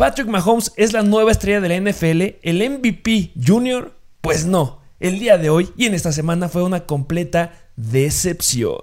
[0.00, 3.92] Patrick Mahomes es la nueva estrella de la NFL, el MVP Junior.
[4.22, 8.78] Pues no, el día de hoy y en esta semana fue una completa decepción.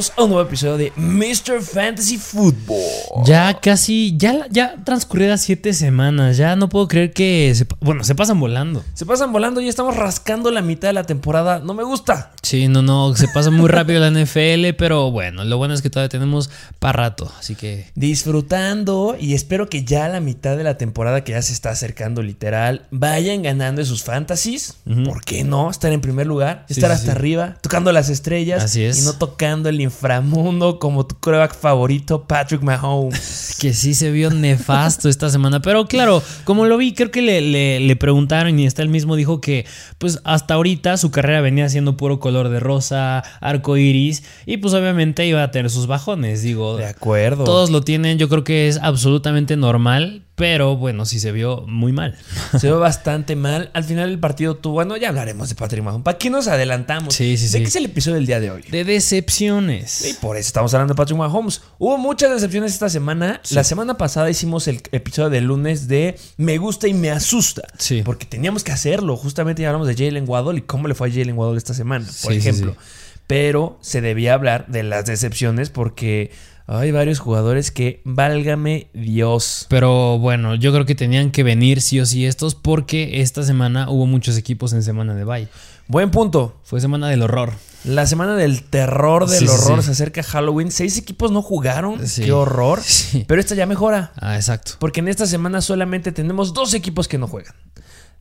[0.00, 1.60] Bienvenidos a un nuevo episodio de Mr.
[1.60, 3.24] Fantasy Football.
[3.26, 6.38] Ya casi, ya, ya transcurridas siete semanas.
[6.38, 8.82] Ya no puedo creer que, se, bueno, se pasan volando.
[8.94, 11.58] Se pasan volando y estamos rascando la mitad de la temporada.
[11.58, 12.32] No me gusta.
[12.42, 15.90] Sí, no, no, se pasa muy rápido la NFL, pero bueno, lo bueno es que
[15.90, 17.90] todavía tenemos para rato, así que...
[17.94, 22.22] Disfrutando y espero que ya la mitad de la temporada que ya se está acercando
[22.22, 24.76] literal, vayan ganando sus fantasies.
[25.04, 25.70] ¿Por qué no?
[25.70, 27.18] Estar en primer lugar, Sí, estar sí, hasta sí.
[27.18, 28.64] arriba, tocando las estrellas.
[28.64, 28.98] Así es.
[28.98, 33.56] Y no tocando el inframundo como tu coreback favorito, Patrick Mahomes.
[33.60, 35.60] Que sí se vio nefasto esta semana.
[35.60, 39.16] Pero claro, como lo vi, creo que le, le- le preguntaron y hasta él mismo
[39.16, 39.66] dijo que,
[39.98, 44.22] pues hasta ahorita su carrera venía siendo puro color de rosa, arco iris.
[44.46, 46.42] Y pues obviamente iba a tener sus bajones.
[46.42, 47.44] Digo, De acuerdo.
[47.44, 48.18] todos lo tienen.
[48.18, 50.24] Yo creo que es absolutamente normal.
[50.36, 52.16] Pero bueno, sí se vio muy mal.
[52.58, 53.68] Se ve bastante mal.
[53.74, 54.72] Al final del partido tuvo.
[54.76, 56.02] Bueno, ya hablaremos de Patrick Mahomes.
[56.02, 57.12] ¿Para qué nos adelantamos?
[57.14, 57.58] Sí, sí, ¿De sí.
[57.58, 58.62] qué es el episodio del día de hoy?
[58.70, 59.79] De decepciones.
[60.08, 61.62] Y por eso estamos hablando de Patrick Mahomes.
[61.78, 63.40] Hubo muchas decepciones esta semana.
[63.50, 67.62] La semana pasada hicimos el episodio del lunes de Me gusta y me asusta.
[67.78, 68.02] Sí.
[68.04, 69.16] Porque teníamos que hacerlo.
[69.16, 72.06] Justamente ya hablamos de Jalen Waddle y cómo le fue a Jalen Waddle esta semana,
[72.22, 72.72] por sí, ejemplo.
[72.72, 72.78] sí.
[73.26, 76.32] Pero se debía hablar de las decepciones porque
[76.66, 79.66] hay varios jugadores que, válgame Dios.
[79.68, 83.90] Pero bueno, yo creo que tenían que venir sí o sí estos porque esta semana
[83.90, 85.48] hubo muchos equipos en semana de bye.
[85.88, 86.60] Buen punto.
[86.62, 87.54] Fue semana del horror.
[87.84, 89.86] La semana del terror, del Sí, horror, sí.
[89.86, 90.70] se acerca Halloween.
[90.70, 92.06] Seis equipos no jugaron.
[92.06, 92.24] Sí.
[92.24, 92.80] Qué horror.
[92.84, 93.24] Sí.
[93.26, 94.12] Pero esta ya mejora.
[94.16, 94.72] Ah, exacto.
[94.78, 97.54] Porque en esta semana solamente tenemos dos equipos que no juegan.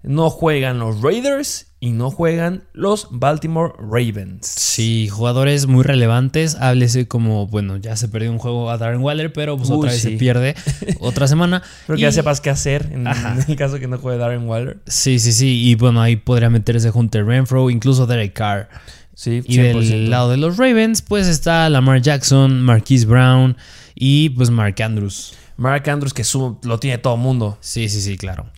[0.01, 4.47] No juegan los Raiders y no juegan los Baltimore Ravens.
[4.47, 6.55] Sí, jugadores muy relevantes.
[6.55, 9.91] Háblese como, bueno, ya se perdió un juego a Darren Waller, pero pues Uy, otra
[9.91, 10.11] vez sí.
[10.11, 10.55] se pierde
[11.01, 11.61] otra semana.
[11.85, 14.79] Creo que Y- ya sepas qué hacer en, el caso que no juegue Darren Waller.
[14.87, 15.67] Sí, sí, sí.
[15.69, 18.69] Y bueno, ahí podría meterse Hunter Renfro, incluso Derek Carr.
[19.21, 23.57] Sí, Y del lado de los Ravens, pues está Lamar Jackson, Marquise Brown
[23.93, 25.33] y pues Mark Andrews.
[25.57, 27.57] Mark Andrews, que su- lo tiene todo mundo.
[27.59, 28.49] Sí, sí, sí, claro.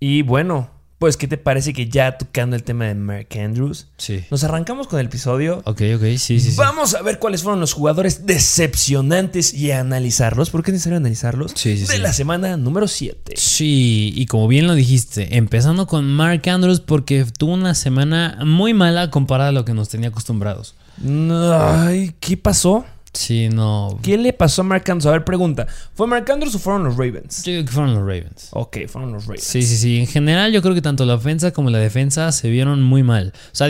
[0.00, 0.68] Y bueno,
[1.00, 3.88] pues, ¿qué te parece que ya tocando el tema de Mark Andrews?
[3.96, 4.22] Sí.
[4.30, 5.62] Nos arrancamos con el episodio.
[5.64, 6.56] Ok, ok, sí, sí, sí.
[6.56, 10.50] Vamos a ver cuáles fueron los jugadores decepcionantes y a analizarlos.
[10.50, 11.52] ¿Por qué es necesario analizarlos?
[11.54, 13.32] Sí, sí, de la semana número 7.
[13.34, 18.74] Sí, y como bien lo dijiste, empezando con Mark Andrews porque tuvo una semana muy
[18.74, 20.74] mala comparada a lo que nos tenía acostumbrados.
[21.02, 22.84] Ay, ¿qué pasó?
[23.12, 23.98] Sí, no.
[24.02, 25.06] ¿Qué le pasó a Mark Andrews?
[25.06, 25.66] A ver, pregunta.
[25.94, 27.42] ¿Fue Mark Andrews o fueron los Ravens?
[27.42, 28.48] Yo digo que fueron los Ravens.
[28.52, 29.44] Ok, fueron los Ravens.
[29.44, 29.98] Sí, sí, sí.
[29.98, 33.32] En general, yo creo que tanto la ofensa como la defensa se vieron muy mal.
[33.52, 33.68] O sea,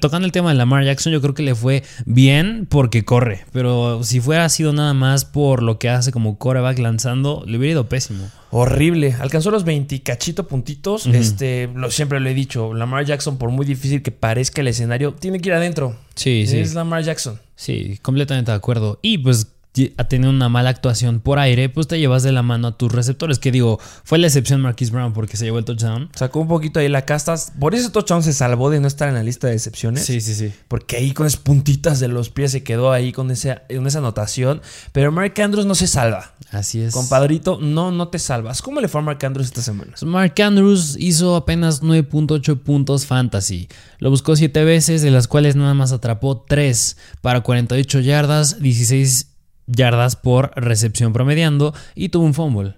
[0.00, 3.44] tocando el tema de Lamar Jackson, yo creo que le fue bien porque corre.
[3.52, 7.72] Pero si fuera sido nada más por lo que hace como coreback lanzando, le hubiera
[7.72, 8.30] ido pésimo.
[8.50, 9.14] Horrible.
[9.20, 11.06] Alcanzó los 20 cachito puntitos.
[11.06, 12.72] Este, lo, siempre lo he dicho.
[12.74, 15.96] Lamar Jackson, por muy difícil que parezca el escenario, tiene que ir adentro.
[16.14, 16.58] Sí, sí.
[16.58, 17.40] Es Lamar Jackson.
[17.56, 18.98] Sí, completamente de acuerdo.
[19.02, 19.48] Y pues
[19.96, 22.92] a tener una mala actuación por aire, pues te llevas de la mano a tus
[22.92, 23.38] receptores.
[23.38, 26.10] Que digo, fue la excepción Marquise Brown porque se llevó el touchdown.
[26.14, 27.34] Sacó un poquito ahí la casta.
[27.58, 30.04] Por eso touchdown se salvó de no estar en la lista de excepciones.
[30.04, 30.52] Sí, sí, sí.
[30.68, 33.98] Porque ahí con esas puntitas de los pies se quedó ahí con, ese, con esa
[33.98, 34.62] anotación.
[34.92, 36.34] Pero Mark Andrews no se salva.
[36.50, 36.94] Así es.
[36.94, 38.62] Compadrito, no, no te salvas.
[38.62, 39.94] ¿Cómo le fue a Mark Andrews esta semana?
[40.02, 43.68] Mark Andrews hizo apenas 9.8 puntos fantasy.
[43.98, 49.26] Lo buscó 7 veces, de las cuales nada más atrapó 3 para 48 yardas, 16
[49.68, 52.74] yardas por recepción promediando y tuvo un fumble.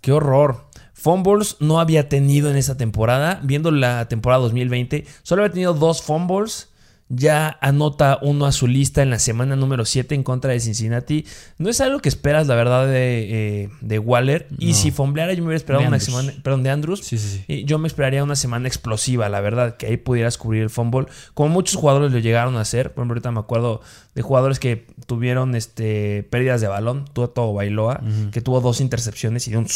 [0.00, 0.68] Qué horror.
[0.94, 3.40] Fumbles no había tenido en esta temporada.
[3.44, 6.70] Viendo la temporada 2020, solo había tenido dos fumbles.
[7.10, 11.24] Ya anota uno a su lista en la semana número 7 en contra de Cincinnati.
[11.56, 14.46] No es algo que esperas, la verdad, de, eh, de Waller.
[14.58, 16.34] Y si fumbleara, yo me hubiera esperado una semana.
[16.42, 17.00] Perdón, de Andrews.
[17.00, 17.44] Sí, sí, sí.
[17.48, 21.06] Y yo me esperaría una semana explosiva, la verdad, que ahí pudieras cubrir el fumble,
[21.32, 22.92] como muchos jugadores lo llegaron a hacer.
[22.92, 23.80] Por ejemplo, ahorita me acuerdo
[24.18, 27.04] de jugadores que tuvieron este, pérdidas de balón.
[27.12, 28.00] Tuvo todo Bailoa,
[28.32, 29.68] que tuvo dos intercepciones y dio un,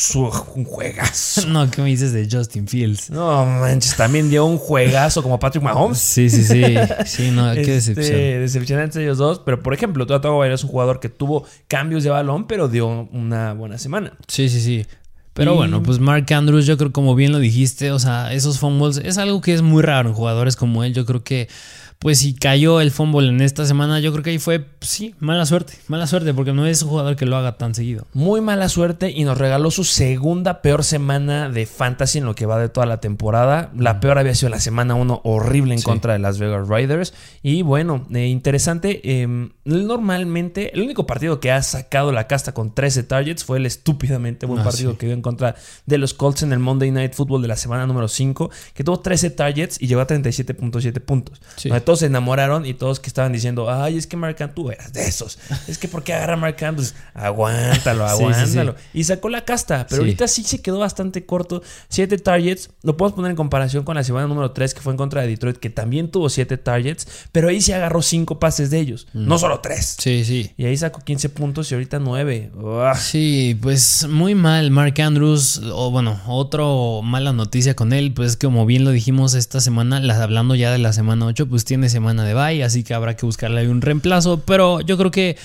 [0.56, 1.47] un juegazo.
[1.53, 3.09] No, ¿qué me dices de Justin Fields?
[3.11, 5.99] No manches, también dio un juegazo como Patrick Mahomes.
[5.99, 6.62] Sí, sí, sí.
[7.06, 8.19] Sí, no, qué este, decepción.
[8.41, 9.39] Decepcionante ellos dos.
[9.44, 13.09] Pero por ejemplo, Tua Bailoa es un jugador que tuvo cambios de balón, pero dio
[13.12, 14.15] una buena semana.
[14.27, 14.87] Sí, sí, sí.
[15.35, 18.99] Pero bueno, pues Mark Andrews, yo creo como bien lo dijiste, o sea, esos fumbles
[18.99, 20.94] es algo que es muy raro en jugadores como él.
[20.94, 21.49] Yo creo que
[22.02, 25.14] pues si cayó el fumble en esta semana, yo creo que ahí fue, pues, sí,
[25.20, 28.08] mala suerte, mala suerte, porque no es un jugador que lo haga tan seguido.
[28.12, 32.44] Muy mala suerte y nos regaló su segunda peor semana de fantasy en lo que
[32.44, 33.70] va de toda la temporada.
[33.78, 37.14] La peor había sido la semana 1, horrible en contra de las Vegas Riders.
[37.40, 42.75] Y bueno, eh, interesante, em, normalmente el único partido que ha sacado la casta con
[42.75, 45.55] 13 targets fue el estúpidamente buen ah, partido que dio en contra
[45.87, 48.98] de los Colts en el Monday Night Football de la semana número 5, que tuvo
[48.98, 51.40] 13 targets y llegó a 37.7 puntos.
[51.55, 55.05] Sí se enamoraron y todos que estaban diciendo, ay, es que Mark tú eras de
[55.05, 55.39] esos.
[55.69, 56.94] Es que ¿por qué agarra Mark Andrews?
[57.15, 58.75] Aguántalo, aguántalo.
[58.93, 61.62] Y sacó la casta, pero ahorita sí se quedó bastante corto.
[61.89, 64.97] Siete targets, lo podemos poner en comparación con la semana número 3 que fue en
[64.97, 68.81] contra de Detroit, que también tuvo siete targets, pero ahí sí agarró cinco pases de
[68.81, 69.27] ellos, mm.
[69.27, 69.97] no solo tres.
[69.99, 70.53] Sí, sí.
[70.56, 72.53] Y ahí sacó 15 puntos y ahorita 9.
[72.99, 78.67] Sí, pues muy mal Mark Andrews, o bueno, otro mala noticia con él, pues como
[78.67, 82.34] bien lo dijimos esta semana, hablando ya de la semana 8, pues tiene semana de
[82.34, 84.40] bye, así que habrá que buscarle un reemplazo.
[84.40, 85.37] Pero yo creo que,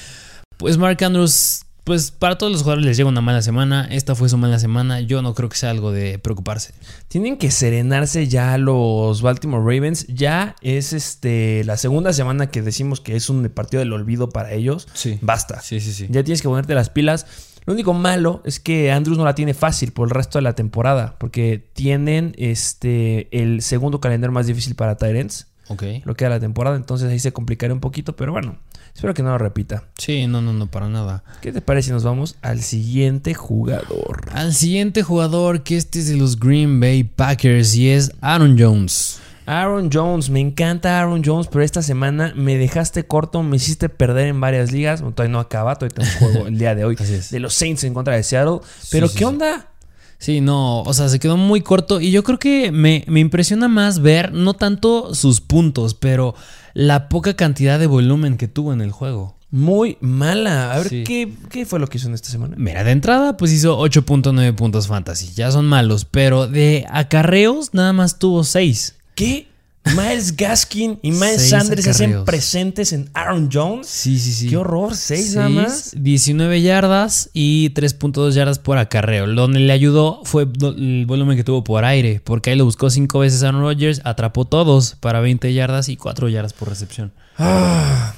[0.58, 3.88] pues Mark Andrews, pues para todos los jugadores les llega una mala semana.
[3.90, 5.00] Esta fue su mala semana.
[5.00, 6.74] Yo no creo que sea algo de preocuparse.
[7.08, 10.06] Tienen que serenarse ya los Baltimore Ravens.
[10.08, 14.52] Ya es este la segunda semana que decimos que es un partido del olvido para
[14.52, 14.90] ellos.
[14.94, 15.18] Sí.
[15.22, 15.62] Basta.
[15.62, 16.08] Sí, sí, sí.
[16.10, 17.26] Ya tienes que ponerte las pilas.
[17.66, 20.56] Lo único malo es que Andrews no la tiene fácil por el resto de la
[20.56, 25.48] temporada, porque tienen este el segundo calendario más difícil para Tyrants.
[25.70, 25.84] Ok.
[26.06, 28.58] Lo que la temporada, entonces ahí se complicaría un poquito, pero bueno,
[28.94, 29.84] espero que no lo repita.
[29.98, 31.24] Sí, no, no, no, para nada.
[31.42, 34.22] ¿Qué te parece si nos vamos al siguiente jugador?
[34.34, 39.20] Al siguiente jugador, que este es de los Green Bay Packers y es Aaron Jones.
[39.48, 44.28] Aaron Jones, me encanta Aaron Jones, pero esta semana me dejaste corto, me hiciste perder
[44.28, 45.00] en varias ligas.
[45.00, 47.94] todavía no acaba, todavía tengo un juego el día de hoy de los Saints en
[47.94, 48.60] contra de Seattle.
[48.92, 49.70] Pero ¿qué onda?
[50.20, 54.00] Sí, no, o sea, se quedó muy corto y yo creo que me, impresiona más
[54.00, 56.34] ver no tanto sus puntos, pero
[56.74, 59.36] la poca cantidad de volumen que tuvo en el juego.
[59.50, 60.74] Muy mala.
[60.74, 62.56] A ver, ¿qué, fue lo que hizo en esta semana?
[62.58, 65.32] Mira, de entrada, pues hizo 8.9 puntos fantasy.
[65.36, 68.96] Ya son malos, pero de acarreos nada más tuvo 6.
[69.16, 69.48] ¿Qué?
[69.96, 73.88] Miles Gaskin y Miles Sanders se hacen presentes en Aaron Jones.
[73.88, 74.50] Sí, sí, sí.
[74.50, 75.92] Qué horror, 6 nada más.
[75.98, 79.28] 19 yardas y 3.2 yardas por acarreo.
[79.28, 83.20] Donde le ayudó fue el volumen que tuvo por aire, porque ahí lo buscó 5
[83.20, 87.14] veces Aaron Rodgers, atrapó todos para 20 yardas y 4 yardas por recepción.
[87.38, 88.14] Ah,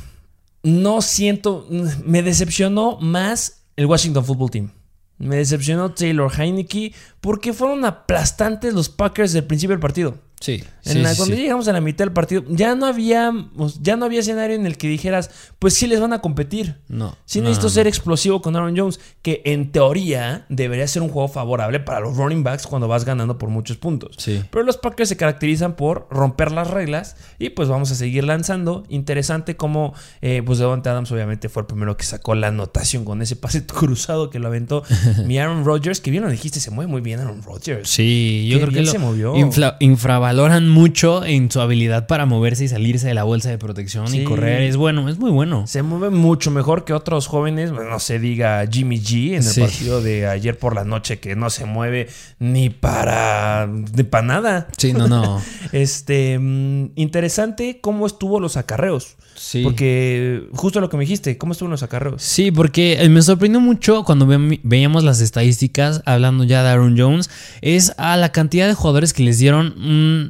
[0.64, 1.68] no siento,
[2.06, 4.72] me decepcionó más el Washington Football Team.
[5.18, 10.18] Me decepcionó Taylor Heineke porque fueron aplastantes los Packers del principio del partido.
[10.40, 10.64] Sí.
[11.18, 13.32] cuando llegamos a la mitad del partido, ya no había,
[13.82, 16.78] ya no había escenario en el que dijeras, pues sí les van a competir.
[16.88, 17.18] No.
[17.26, 21.80] Sí necesito ser explosivo con Aaron Jones, que en teoría debería ser un juego favorable
[21.80, 24.16] para los running backs cuando vas ganando por muchos puntos.
[24.18, 24.44] Sí.
[24.50, 28.86] Pero los Packers se caracterizan por romper las reglas y pues vamos a seguir lanzando.
[28.90, 33.22] Interesante como, eh, pues Devonta Adams obviamente fue el primero que sacó la anotación con
[33.22, 34.84] ese pase cruzado que lo aventó
[35.26, 37.90] mi Aaron Rodgers, que bien lo dijiste, se mueve muy bien Aaron Rodgers.
[37.90, 39.36] Sí, yo creo que se movió
[40.30, 44.24] valoran mucho en su habilidad para moverse y salirse de la bolsa de protección y
[44.24, 44.62] correr.
[44.62, 45.66] Es bueno, es muy bueno.
[45.66, 47.72] Se mueve mucho mejor que otros jóvenes.
[47.72, 51.50] no se diga Jimmy G en el partido de ayer por la noche que no
[51.50, 54.68] se mueve ni para, ni para nada.
[54.78, 55.42] Sí, no, no.
[55.72, 59.16] este, mm, interesante cómo estuvo los acarreos.
[59.36, 59.64] Sí.
[59.64, 62.22] Porque justo lo que me dijiste, ¿cómo estuvo los acarreos?
[62.22, 67.30] Sí, porque eh, me sorprendió mucho cuando veíamos las estadísticas, hablando ya de Aaron Jones,
[67.62, 69.74] es a la cantidad de jugadores que les dieron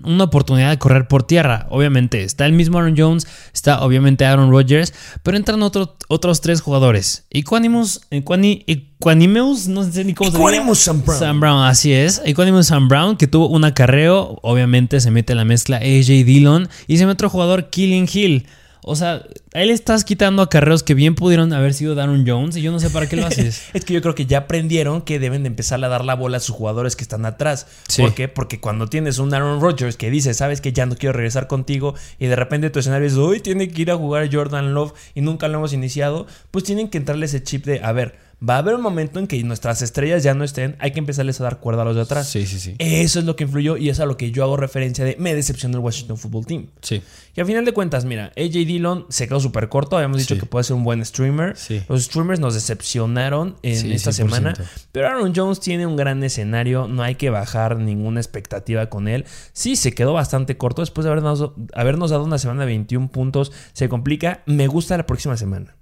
[0.04, 1.68] una oportunidad de correr por tierra.
[1.70, 4.94] Obviamente, está el mismo Aaron Jones, está obviamente Aaron Rodgers,
[5.24, 7.26] pero entran otros tres jugadores.
[7.30, 10.76] Equanimus, Equanimus, no sé ni cómo se llama.
[10.76, 11.20] Sam Brown.
[11.20, 12.22] Sam Brown, así es.
[12.26, 16.70] Equanimus Sam Brown, que tuvo un acarreo, obviamente se mete en la mezcla AJ Dillon
[16.88, 18.46] y se mete otro jugador, Killing Hill.
[18.90, 22.64] O sea, le estás quitando a carreros que bien pudieron haber sido Darren Jones y
[22.64, 23.70] yo no sé para qué lo haces.
[23.72, 26.38] es que yo creo que ya aprendieron que deben de empezar a dar la bola
[26.38, 27.68] a sus jugadores que están atrás.
[27.98, 28.28] ¿Por qué?
[28.28, 31.94] Porque cuando tienes un Aaron Rodgers que dice, sabes que ya no quiero regresar contigo
[32.18, 35.22] y de repente tu escenario es, hoy tiene que ir a jugar Jordan Love y
[35.22, 38.18] nunca lo hemos iniciado, pues tienen que entrarle ese chip de, a ver,
[38.48, 41.40] va a haber un momento en que nuestras estrellas ya no estén, hay que empezarles
[41.42, 42.28] a dar cuerda a los de atrás.
[42.30, 42.76] Sí, sí, sí.
[42.80, 45.36] Eso es lo que influyó y es a lo que yo hago referencia de me
[45.36, 46.68] decepcionó el Washington Football Team.
[46.82, 47.02] Sí.
[47.36, 49.96] Y al final de cuentas, mira, AJ Dillon se quedó súper corto.
[49.98, 50.40] Habíamos dicho Sí.
[50.40, 51.56] que puede ser un buen streamer.
[51.58, 51.82] Sí.
[51.90, 54.16] Los streamers nos decepcionaron en Sí, esta 100%.
[54.54, 54.54] semana.
[54.92, 56.88] Pero Aaron Jones tiene un gran escenario.
[56.88, 59.26] No hay que bajar ninguna expectativa con él.
[59.54, 63.52] Sí, se quedó bastante corto después de habernos, habernos dado una semana de 21 puntos.
[63.74, 64.44] Se complica.
[64.46, 65.76] Me gusta la próxima semana.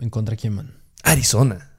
[0.00, 0.74] ¿En contra quién, man?
[1.04, 1.71] Arizona.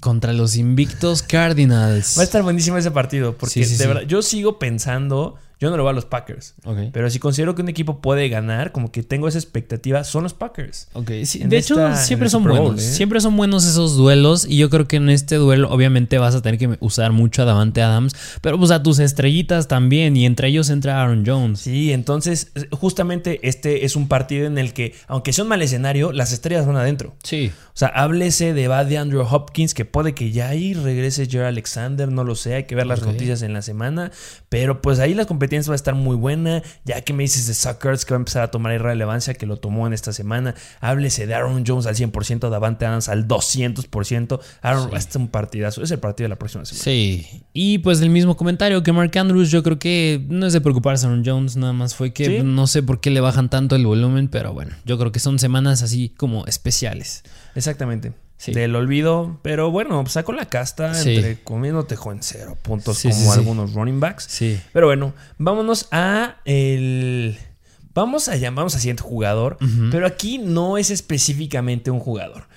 [0.00, 2.16] Contra los invictos Cardinals.
[2.16, 3.36] Va a estar buenísimo ese partido.
[3.36, 5.36] Porque Sí, sí, de verdad, yo sigo pensando.
[5.62, 6.54] Yo no le voy a los Packers.
[6.92, 10.34] Pero si considero que un equipo puede ganar, como que tengo esa expectativa, son los
[10.34, 10.88] Packers.
[11.24, 12.82] Sí, de esta- hecho siempre son Bowl, buenos.
[12.82, 12.92] ¿eh?
[12.94, 16.42] Siempre son buenos esos duelos y yo creo que en este duelo obviamente vas a
[16.42, 20.48] tener que usar mucho a Davante Adams, pero pues a tus estrellitas también y entre
[20.48, 21.60] ellos entra Aaron Jones.
[21.60, 26.10] Sí, entonces justamente este es un partido en el que, aunque sea un mal escenario,
[26.10, 27.14] las estrellas van adentro.
[27.22, 27.52] Sí.
[27.68, 31.46] O sea, háblese de va de Andrew Hopkins, que puede que ya ahí regrese Jerry
[31.46, 34.10] Alexander, no lo sé, hay que ver las noticias en la semana,
[34.48, 37.52] pero pues ahí la competencia va a estar muy buena, ya que me dices de
[37.54, 41.26] Suckers que va a empezar a tomar relevancia, que lo tomó en esta semana, háblese
[41.26, 44.96] de Aaron Jones al 100%, Davante Adams al 200%, Aaron, Sí.
[44.96, 46.82] este es un partidazo, es el partido de la próxima semana.
[46.84, 47.26] Sí.
[47.52, 51.06] Y pues el mismo comentario que Mark Andrews, yo creo que no es de preocuparse
[51.06, 52.38] Aaron Jones, nada más fue que Sí.
[52.42, 55.38] no sé por qué le bajan tanto el volumen, pero bueno, yo creo que son
[55.38, 57.24] semanas así como especiales.
[57.54, 58.12] Exactamente.
[58.42, 58.50] Sí.
[58.50, 61.14] Del olvido, pero bueno, sacó la casta Sí.
[61.14, 64.24] entre comiendo dejó en cero puntos Sí, como algunos running backs.
[64.28, 64.60] Sí.
[64.72, 67.38] Pero bueno, vámonos a el.
[67.94, 69.58] Vamos a llamamos a siguiente jugador,
[69.92, 72.48] pero aquí no es específicamente un jugador.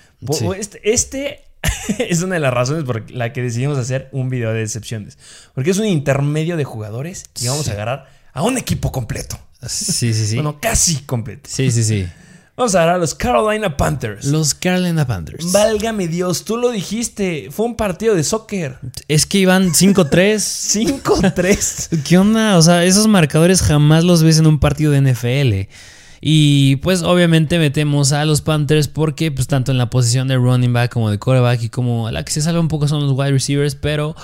[0.58, 1.44] Este, este
[2.00, 5.18] es una de las razones por la que decidimos hacer un video de decepciones.
[5.54, 9.38] Porque es un intermedio de jugadores y vamos a agarrar a un equipo completo.
[9.68, 10.34] Sí, sí, sí.
[10.34, 11.48] Bueno, casi completo.
[11.48, 12.08] Sí, sí, sí.
[12.56, 14.24] Vamos a agarrar a los Carolina Panthers.
[14.24, 15.52] Los Carolina Panthers.
[15.52, 17.48] Válgame Dios, tú lo dijiste.
[17.50, 18.78] Fue un partido de soccer.
[19.08, 21.02] Es que iban 5-3.
[21.02, 22.02] 5-3.
[22.08, 22.56] ¿Qué onda?
[22.56, 25.70] O sea, esos marcadores jamás los ves en un partido de NFL.
[26.22, 30.72] Y pues obviamente metemos a los Panthers porque pues tanto en la posición de running
[30.72, 33.32] back como de quarterback y como la que se salva un poco son los wide
[33.32, 34.16] receivers, pero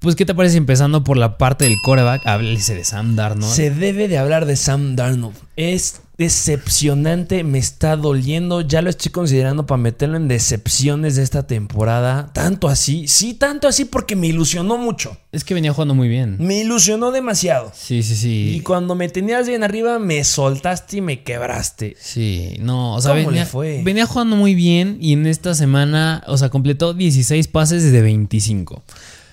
[0.00, 2.26] pues ¿qué te parece empezando por la parte del quarterback?
[2.26, 3.52] Háblese de Sam Darnold.
[3.52, 5.36] Se debe de hablar de Sam Darnold.
[5.54, 8.60] Es decepcionante, me está doliendo.
[8.60, 12.30] Ya lo estoy considerando para meterlo en decepciones de esta temporada.
[12.32, 15.16] Tanto así, sí, tanto así porque me ilusionó mucho.
[15.30, 16.36] Es que venía jugando muy bien.
[16.40, 17.70] Me ilusionó demasiado.
[17.72, 18.52] Sí, sí, sí.
[18.56, 21.96] Y cuando me tenías bien arriba, me soltaste y me quebraste.
[22.00, 23.82] Sí, no, o sea, ¿Cómo venía, le fue?
[23.84, 28.82] venía jugando muy bien y en esta semana, o sea, completó 16 pases de 25.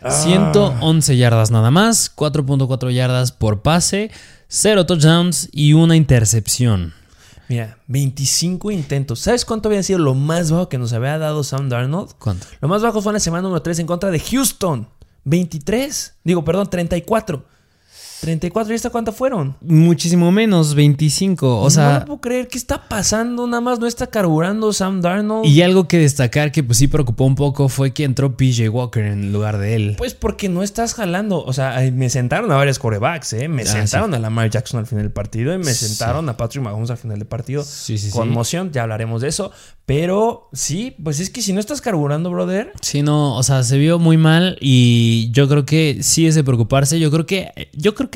[0.04, 0.12] Ah.
[0.12, 4.12] 111 yardas nada más, 4.4 yardas por pase,
[4.48, 6.94] 0 touchdowns y una intercepción.
[7.48, 9.20] Mira, 25 intentos.
[9.20, 12.14] ¿Sabes cuánto había sido lo más bajo que nos había dado Sam Darnold?
[12.18, 12.48] ¿Cuánto?
[12.60, 14.88] Lo más bajo fue en la semana número 3 en contra de Houston.
[15.26, 16.16] 23.
[16.24, 17.46] Digo, perdón, 34.
[18.26, 19.56] 34, ¿y esta cuántas fueron?
[19.62, 21.60] Muchísimo menos, 25.
[21.60, 22.48] O no sea, lo puedo creer.
[22.48, 23.46] ¿Qué está pasando?
[23.48, 25.46] Nada más no está carburando Sam Darnold.
[25.46, 29.06] y algo que destacar que pues sí preocupó un poco fue que entró PJ Walker
[29.06, 29.96] en lugar de él.
[29.98, 31.44] Pues porque no estás jalando.
[31.44, 33.48] O sea, me sentaron a varios corebacks, ¿eh?
[33.48, 35.86] Me Ah, sentaron a Lamar Jackson al final del partido y me Sí.
[35.88, 37.64] sentaron a Patrick Mahomes al final del partido.
[37.64, 38.12] Sí, sí, sí.
[38.12, 39.52] Conmoción, ya hablaremos de eso.
[39.86, 42.74] Pero sí, pues es que si no estás carburando, brother.
[42.82, 46.44] Sí, no, o sea, se vio muy mal y yo creo que sí es de
[46.44, 47.00] preocuparse.
[47.00, 48.15] Yo creo que, yo creo que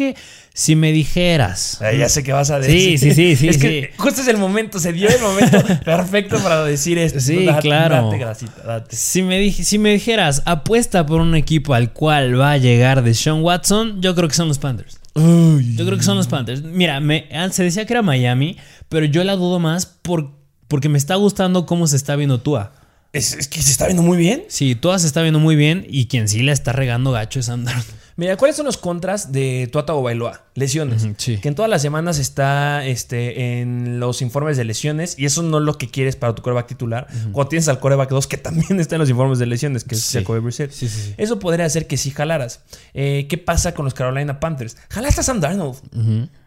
[0.54, 3.00] si me dijeras, Ay, ya sé qué vas a Sí, decir.
[3.00, 4.02] sí, sí, sí, Es que sí.
[4.02, 7.20] justo es el momento, se dio el momento perfecto para decir esto.
[7.20, 8.06] Sí, Date- claro.
[8.06, 8.96] Date grasita, date.
[8.96, 13.04] si me, dij- si me dijeras apuesta por un equipo al cual va a llegar
[13.04, 15.00] de Sean Watson, yo creo que son los Panthers.
[15.16, 16.62] Yo creo que son los Panthers.
[16.64, 18.56] Mira, me, ah, se decía que era Miami,
[18.88, 20.32] pero yo la dudo más por,
[20.70, 22.72] porque me está gustando cómo se está viendo Tua.
[23.12, 24.44] Es, es que se está viendo muy bien.
[24.50, 27.50] Sí, Tua se está viendo muy bien y quien sí la está regando gacho es
[27.50, 27.82] Andar.
[28.20, 30.44] Mira, ¿cuáles son los contras de Tuata o Bailoa?
[30.54, 31.08] Lesiones.
[31.16, 31.38] Sí.
[31.38, 35.60] Que en todas las semanas está este, en los informes de lesiones y eso no
[35.60, 37.08] es lo que quieres para tu coreback titular.
[37.32, 40.02] Cuando tienes al coreback 2 que también está en los informes de lesiones, que es
[40.02, 40.18] Sí.
[40.18, 40.70] Jacoby Brissett.
[40.72, 40.90] Sí.
[41.16, 42.62] Eso podría hacer que sí jalaras.
[42.94, 44.76] Eh, ¿Qué pasa con los Carolina Panthers?
[44.90, 45.78] Jalaste a Sam Darnold.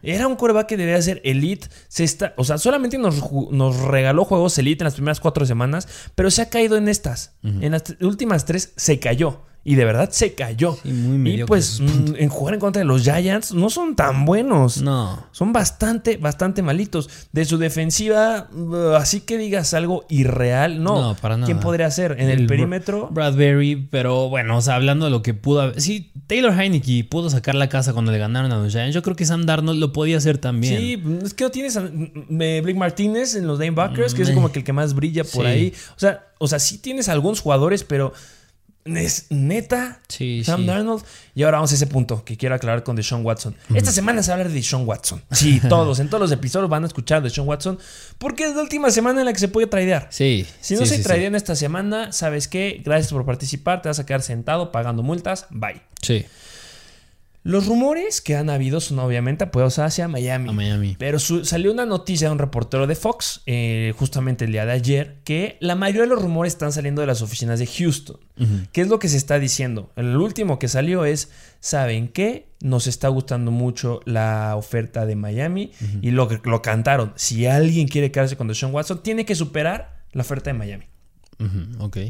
[0.03, 1.69] Era un coreback que debía ser elite.
[1.87, 3.15] Se está, o sea, solamente nos,
[3.51, 7.31] nos regaló juegos elite en las primeras cuatro semanas, pero se ha caído en estas.
[7.41, 9.41] En las últimas tres se cayó.
[9.65, 10.77] Y de verdad se cayó.
[10.83, 14.25] Sí, muy y pues mm, en jugar en contra de los Giants no son tan
[14.25, 14.81] buenos.
[14.81, 15.25] No.
[15.31, 17.09] Son bastante, bastante malitos.
[17.31, 21.01] De su defensiva, uh, así que digas algo irreal, no.
[21.01, 21.45] No, para nada.
[21.45, 22.13] ¿Quién podría ser?
[22.19, 23.07] En el, El perímetro.
[23.09, 25.79] Bradbury, pero bueno, o sea, hablando de lo que pudo haber.
[25.79, 28.93] Sí, Taylor Heineke pudo sacar la casa cuando le ganaron a los Giants.
[28.93, 30.77] Yo creo que Sam Darnold lo podía hacer también.
[30.77, 34.59] Sí, es que no tienes a Blake Martínez en los Backers, que es como que
[34.59, 35.73] el que más brilla por ahí.
[35.95, 38.11] O sea, o sea, sí tienes algunos jugadores, pero
[38.85, 40.01] es neta,
[40.43, 41.03] Sam Darnold.
[41.35, 43.55] Y ahora vamos a ese punto que quiero aclarar con Deshaun Watson.
[43.73, 45.23] Esta semana se va a hablar de Deshaun Watson.
[45.31, 47.79] Sí, todos, en todos los episodios van a escuchar de Deshaun Watson
[48.17, 50.07] porque es la última semana en la que se puede tradear.
[50.09, 50.45] Sí.
[50.61, 52.81] Si no se sí, en esta semana, ¿sabes qué?
[52.83, 55.47] Gracias por participar, te vas a quedar sentado pagando multas.
[55.49, 55.81] Bye.
[56.01, 56.25] Sí.
[57.43, 60.49] Los rumores que han habido son obviamente apoyados hacia Miami.
[60.49, 60.95] A Miami.
[60.97, 65.17] Pero salió una noticia de un reportero de Fox, eh, justamente el día de ayer,
[65.25, 68.17] que la mayoría de los rumores están saliendo de las oficinas de Houston.
[68.71, 69.91] ¿Qué es lo que se está diciendo?
[69.95, 72.47] El último que salió es, ¿saben qué?
[72.61, 75.71] Nos está gustando mucho la oferta de Miami
[76.01, 77.11] y lo, lo cantaron.
[77.15, 80.85] Si alguien quiere quedarse con Deshaun Watson, tiene que superar la oferta de Miami.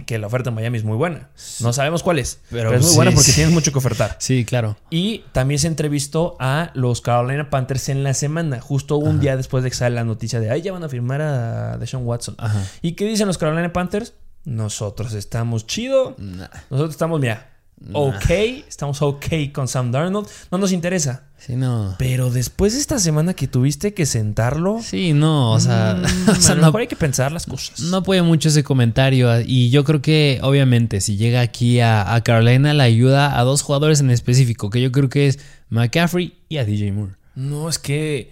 [0.06, 1.30] Que la oferta en Miami es muy buena.
[1.60, 4.18] No sabemos cuál es, pero, es muy buena porque tienes mucho que ofertar.
[4.24, 4.78] Sí, claro.
[4.90, 9.64] Y también se entrevistó a los Carolina Panthers en la semana, justo un día después
[9.64, 12.38] de que sale la noticia de, ay, ya van a firmar a Deshaun Watson.
[12.82, 14.14] ¿Y qué dicen los Carolina Panthers?
[14.46, 16.16] Nosotros estamos chido.
[16.18, 17.50] Nosotros estamos, mira,
[17.92, 18.30] ok,
[18.68, 20.28] estamos ok con Sam Darnold.
[20.52, 21.28] No nos interesa.
[21.46, 21.96] Sí, no.
[22.00, 24.80] Pero después de esta semana que tuviste que sentarlo.
[24.82, 27.82] Sí, no, o sea, mm, a lo mejor hay que pensar las cosas.
[27.82, 29.30] No apoya mucho ese comentario.
[29.46, 34.00] Y yo creo que, obviamente, si llega aquí a, Carolina, la ayuda a dos jugadores
[34.00, 37.16] en específico, que yo creo que es McCaffrey y a DJ Moore.
[37.36, 38.32] No, es que.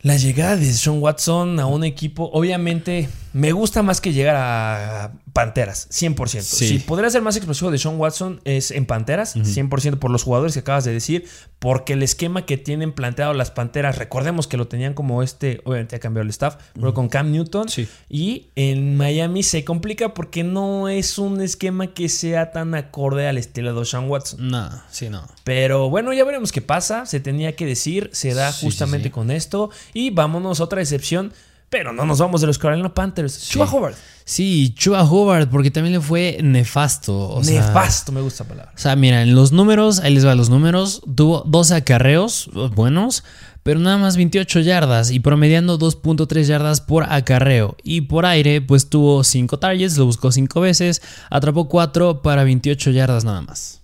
[0.00, 5.12] La llegada de Sean Watson a un equipo, obviamente, me gusta más que llegar a
[5.32, 6.40] Panteras, 100%.
[6.40, 10.54] Si podría ser más explosivo de Sean Watson es en Panteras, 100% por los jugadores
[10.54, 14.68] que acabas de decir, porque el esquema que tienen planteado las Panteras, recordemos que lo
[14.68, 17.66] tenían como este, obviamente ha cambiado el staff, pero con Cam Newton.
[18.08, 23.38] Y en Miami se complica porque no es un esquema que sea tan acorde al
[23.38, 24.50] estilo de Sean Watson.
[24.50, 25.26] No, sí, no.
[25.44, 27.06] Pero bueno, ya veremos qué pasa.
[27.06, 29.70] Se tenía que decir, se da justamente con esto.
[29.92, 31.32] Y vámonos a otra excepción.
[31.70, 33.48] Pero no nos vamos de los Carolina Panthers.
[33.48, 33.94] Chua Howard.
[34.24, 37.40] Sí, Chua Howard, porque también le fue nefasto.
[37.44, 38.72] nefasto, me gusta la palabra.
[38.74, 41.02] O sea, mira, en los números, ahí les va los números.
[41.14, 43.24] Tuvo 12 acarreos buenos,
[43.62, 47.76] pero nada más 28 yardas y promediando 2.3 yardas por acarreo.
[47.82, 52.90] Y por aire, pues tuvo 5 targets, lo buscó 5 veces, atrapó 4 para 28
[52.92, 53.82] yardas nada más.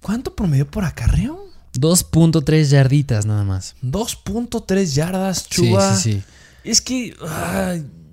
[0.00, 1.44] ¿Cuánto promedió por acarreo?
[1.74, 3.74] 2.3 yarditas nada más.
[3.82, 5.94] 2.3 yardas, Chua.
[5.96, 6.22] Sí, sí, sí.
[6.66, 7.14] Es que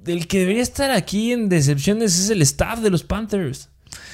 [0.06, 3.70] el que debería estar aquí en decepciones es el staff de los Panthers.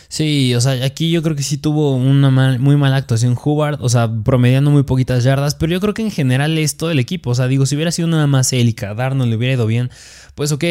[0.07, 3.89] Sí, o sea, aquí yo creo que sí tuvo una muy mala actuación Hubbard, o
[3.89, 7.29] sea, promediando muy poquitas yardas, pero yo creo que en general es todo el equipo,
[7.29, 9.89] o sea, digo, si hubiera sido nada más él y le hubiera ido bien,
[10.35, 10.63] pues ok,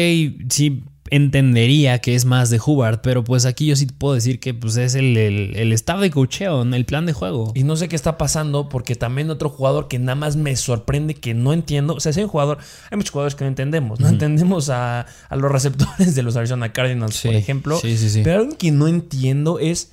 [0.49, 4.53] sí entendería que es más de Hubbard, pero pues aquí yo sí puedo decir que
[4.53, 7.51] pues es el, el, staff de cocheo, el plan de juego.
[7.55, 11.15] Y no sé qué está pasando porque también otro jugador que nada más me sorprende
[11.15, 12.59] que no entiendo, o sea, si hay un jugador,
[12.91, 17.21] hay muchos jugadores que no entendemos, no entendemos a, los receptores de los Arizona Cardinals,
[17.21, 19.91] por ejemplo, sí, sí, pero algo que no entiendo es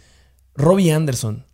[0.54, 1.44] Robbie Anderson.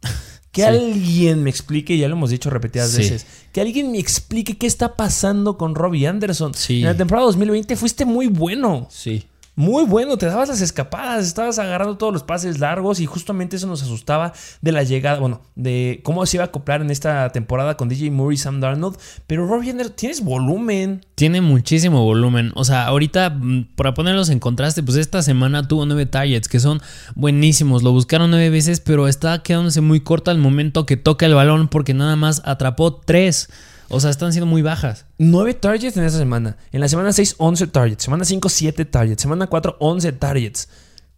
[0.52, 4.66] Que alguien me explique, ya lo hemos dicho repetidas veces, que alguien me explique qué
[4.66, 6.52] está pasando con Robbie Anderson.
[6.68, 8.86] En la temporada 2020 fuiste muy bueno.
[8.90, 13.56] Sí muy bueno, te dabas las escapadas, estabas agarrando todos los pases largos y justamente
[13.56, 17.28] eso nos asustaba de la llegada, bueno, de cómo se iba a acoplar en esta
[17.30, 18.96] temporada con DJ Moore y Sam Darnold.
[19.26, 21.04] Pero Robbie Anderson, tienes volumen.
[21.16, 22.52] Tiene muchísimo volumen.
[22.54, 26.58] O sea, ahorita, mm, para ponerlos en contraste, pues esta semana tuvo nueve targets que
[26.58, 26.80] son
[27.14, 27.82] buenísimos.
[27.82, 31.68] Lo buscaron nueve veces, pero está quedándose muy corto al momento que toca el balón
[31.68, 33.50] porque nada más atrapó tres.
[33.92, 35.04] O sea, están siendo muy bajas.
[35.18, 36.56] 9 targets en esa semana.
[36.72, 38.04] En la semana 6, 11 targets.
[38.04, 39.22] Semana 5, 7 targets.
[39.22, 40.68] Semana 4, 11 targets.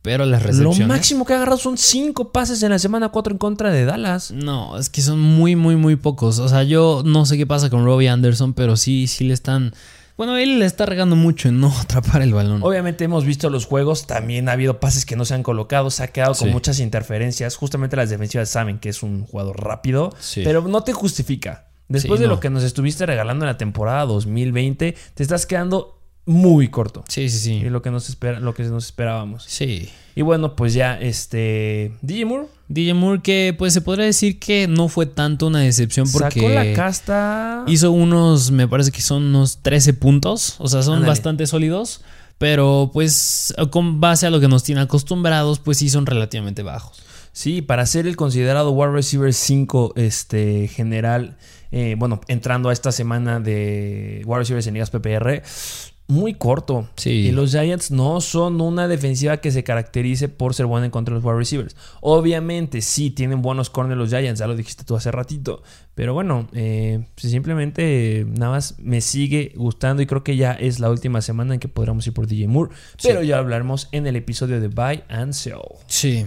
[0.03, 0.81] Pero las recepciones.
[0.81, 3.85] Lo máximo que ha agarrado son 5 pases en la semana 4 en contra de
[3.85, 4.33] Dallas.
[4.33, 6.41] No, es que son muy, muy, muy pocos.
[6.41, 9.73] O sea, yo no sé qué pasa con Robbie Anderson, pero sí, sí le están.
[10.17, 12.61] Bueno, él le está regando mucho en no atrapar el balón.
[12.63, 16.03] Obviamente hemos visto los juegos, también ha habido pases que no se han colocado, se
[16.03, 17.57] ha quedado con muchas interferencias.
[17.57, 21.69] Justamente las defensivas saben que es un jugador rápido, pero no te justifica.
[21.89, 26.69] Después de lo que nos estuviste regalando en la temporada 2020, te estás quedando muy
[26.69, 27.05] corto.
[27.09, 27.53] Sí, sí, sí.
[27.55, 29.45] Y lo que nos, espera, lo que nos esperábamos.
[29.45, 29.91] Sí.
[30.15, 31.93] Y bueno, pues ya, este.
[32.03, 32.47] DJ Moore.
[32.69, 36.41] DJ Moore, que pues se podría decir que no fue tanto una decepción porque.
[36.41, 37.65] Sacó la casta.
[37.67, 40.57] Hizo unos, me parece que son unos 13 puntos.
[40.59, 42.03] O sea, son bastante sólidos.
[42.39, 47.03] Pero pues, con base a lo que nos tiene acostumbrados, pues sí son relativamente bajos.
[47.33, 51.37] Sí, para ser el considerado wide receiver 5 este, general
[51.77, 55.43] eh, bueno, entrando a esta semana de War Series en ligas PPR,
[56.07, 56.89] muy corto.
[56.95, 57.11] Sí.
[57.11, 61.13] Y los Giants no son una defensiva que se caracterice por ser buena en contra
[61.13, 61.75] de los wide receivers.
[62.01, 65.65] Obviamente, sí, tienen buenos corners los Giants, ya lo dijiste tú hace ratito.
[65.97, 70.79] Pero bueno, eh, simplemente eh, nada más me sigue gustando y creo que ya es
[70.79, 72.73] la última semana en que podremos ir por DJ Moore.
[73.03, 75.59] Pero ya hablaremos en el episodio de Buy and Sell.
[75.89, 76.25] Sí.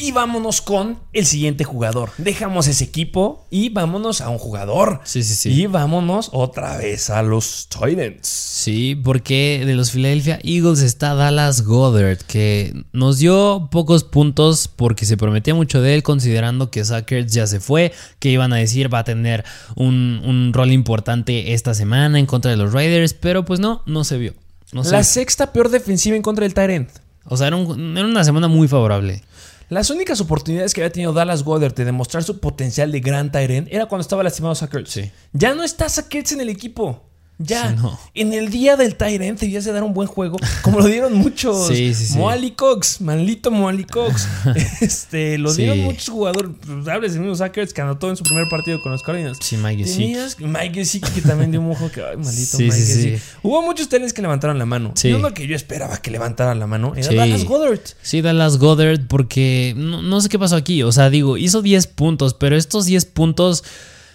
[0.00, 2.10] Y vámonos con el siguiente jugador.
[2.18, 5.00] Dejamos ese equipo y vámonos a un jugador.
[5.04, 5.50] Sí, sí, sí.
[5.50, 8.26] Y vámonos otra vez a los Titans.
[8.26, 15.04] Sí, porque de los Philadelphia Eagles está Dallas Goddard, que nos dio pocos puntos porque
[15.06, 18.92] se prometía mucho de él, considerando que Sackers ya se fue, que iban a decir
[18.92, 19.44] va a tener
[19.76, 24.04] un, un rol importante esta semana en contra de los Raiders, pero pues no, no
[24.04, 24.34] se vio.
[24.72, 26.88] No La sexta peor defensiva en contra del Tyrant.
[27.24, 29.22] O sea, era, un- era una semana muy favorable.
[29.70, 33.68] Las únicas oportunidades que había tenido Dallas Goddard de demostrar su potencial de gran Tyrant
[33.70, 34.90] era cuando estaba lastimado Sackers.
[34.90, 35.12] Sí.
[35.32, 37.09] Ya no está Sackers en el equipo.
[37.42, 37.72] Ya.
[37.72, 37.98] No.
[38.12, 41.68] En el día del Tyrant debías de dar un buen juego, como lo dieron muchos.
[41.80, 42.18] Sí, sí, sí.
[42.18, 44.26] Moali Cox, maldito Moali Cox.
[44.80, 46.50] este, lo dieron muchos jugadores.
[46.66, 49.38] Pues, hables de mismo Sackers que anotó en su primer partido con los Cardinals.
[49.40, 49.84] Sí, Mike.
[49.84, 52.92] Tenías Mike Gesicki que también dio un ojo que, ay, maldito Mike sí, sí.
[52.92, 53.22] Gesicki.
[53.42, 54.92] Hubo muchos tenis que levantaron la mano.
[54.96, 55.08] Sí.
[55.08, 57.12] Y uno que yo esperaba que levantara la mano era.
[57.14, 57.80] Dallas Goddard.
[58.02, 60.82] Sí, Dallas Goddard, porque no, no sé qué pasó aquí.
[60.82, 63.64] O sea, digo, hizo 10 puntos, pero estos 10 puntos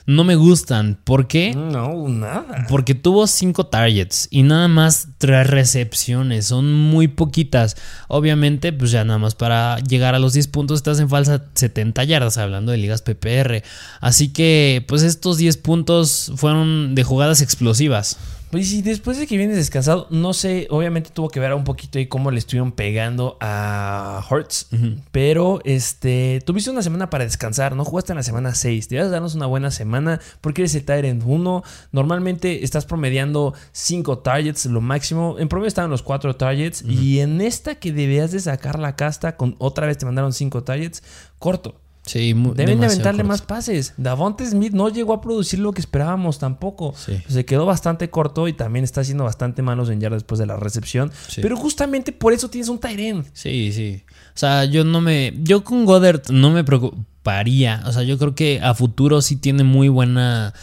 [0.06, 1.00] no me gustan.
[1.04, 1.56] ¿Por qué?
[1.56, 2.68] No, nada.
[2.70, 6.46] Porque tuvo 5 targets y nada más 3 recepciones.
[6.46, 7.76] Son muy poquitas.
[8.08, 12.04] Obviamente, pues ya nada más para llegar a los 10 puntos estás en falsa 70
[12.04, 13.63] yardas, hablando de ligas PPR.
[14.00, 18.18] Así que, pues estos 10 puntos fueron de jugadas explosivas.
[18.51, 21.97] Pues sí, después de que vienes descansado, no sé, obviamente tuvo que ver un poquito
[21.97, 24.69] ahí cómo le estuvieron pegando a Hurts.
[25.12, 28.88] Pero este, tuviste una semana para descansar, no jugaste en la semana 6.
[28.88, 31.63] Debías darnos una buena semana porque eres el Tyrant 1.
[31.91, 35.36] Normalmente estás promediando 5 targets, lo máximo.
[35.39, 36.84] En promedio estaban los 4 targets.
[36.84, 40.63] Y en esta que debías de sacar la casta, con otra vez te mandaron 5
[40.63, 41.03] targets,
[41.39, 41.81] corto.
[42.06, 43.28] Sí, Deben de aventarle corto.
[43.28, 43.94] más pases.
[43.98, 46.94] Davonte Smith no llegó a producir lo que esperábamos tampoco.
[46.96, 47.22] Sí.
[47.28, 50.56] Se quedó bastante corto y también está haciendo bastante malos en yardas después de la
[50.56, 51.12] recepción.
[51.28, 51.41] Sí.
[51.41, 53.26] Pero justamente por eso tienes un Tyren.
[53.34, 54.04] Sí, sí.
[54.10, 55.34] O sea, yo no me.
[55.41, 57.82] Yo con Goddard no me preocuparía.
[57.86, 60.54] O sea, yo creo que a futuro sí tiene muy buena.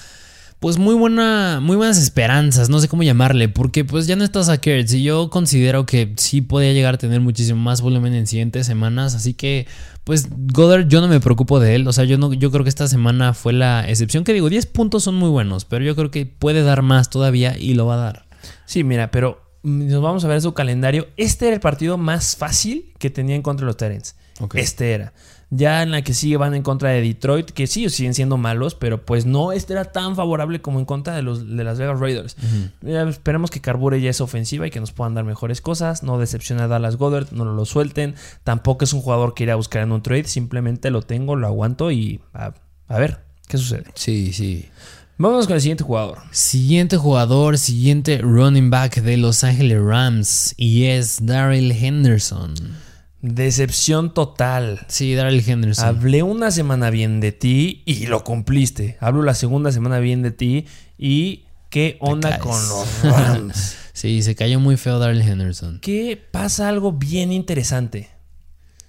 [0.63, 1.59] Pues muy buena.
[1.61, 2.69] Muy buenas esperanzas.
[2.69, 3.49] No sé cómo llamarle.
[3.49, 4.95] Porque pues ya no está Sackers.
[4.95, 9.17] Y yo considero que sí podía llegar a tener muchísimo más volumen en siguientes semanas.
[9.17, 9.67] Así que.
[10.05, 11.89] Pues Goddard, yo no me preocupo de él.
[11.89, 14.23] O sea, yo no, yo creo que esta semana fue la excepción.
[14.23, 15.65] Que digo, 10 puntos son muy buenos.
[15.65, 18.27] Pero yo creo que puede dar más todavía y lo va a dar.
[18.65, 21.09] Sí, mira, pero mm, nos vamos a ver su calendario.
[21.17, 24.15] Este era el partido más fácil que tenía en contra de los Tyrants.
[24.39, 24.55] Ok.
[24.55, 25.13] Este era.
[25.55, 28.75] Ya en la que sigue van en contra de Detroit, que sí, siguen siendo malos,
[28.75, 32.01] pero pues no, este era tan favorable como en contra de los de las Vegas
[32.01, 32.37] Raiders.
[32.83, 36.03] Esperemos que carbure ya esa ofensiva y que nos puedan dar mejores cosas.
[36.03, 38.15] No decepciona a Dallas Goddard, no lo suelten.
[38.45, 41.47] Tampoco es un jugador que irá a buscar en un trade, simplemente lo tengo, lo
[41.47, 42.55] aguanto y a,
[42.89, 43.85] a ver qué sucede.
[43.93, 44.71] Sí, sí.
[45.19, 46.19] Vámonos con el siguiente jugador.
[46.31, 52.55] Siguiente jugador, siguiente running back de Los Ángeles Rams y es Daryl Henderson.
[53.23, 54.85] Decepción total.
[54.89, 55.87] Sí, Daryl Henderson.
[55.87, 58.97] Hablé una semana bien de ti y lo cumpliste.
[59.01, 60.67] Hablo la segunda semana bien de ti
[60.99, 63.77] y qué onda con los Rams.
[63.93, 65.79] Sí, se cayó muy feo Daryl Henderson.
[65.81, 68.11] que pasa algo bien interesante.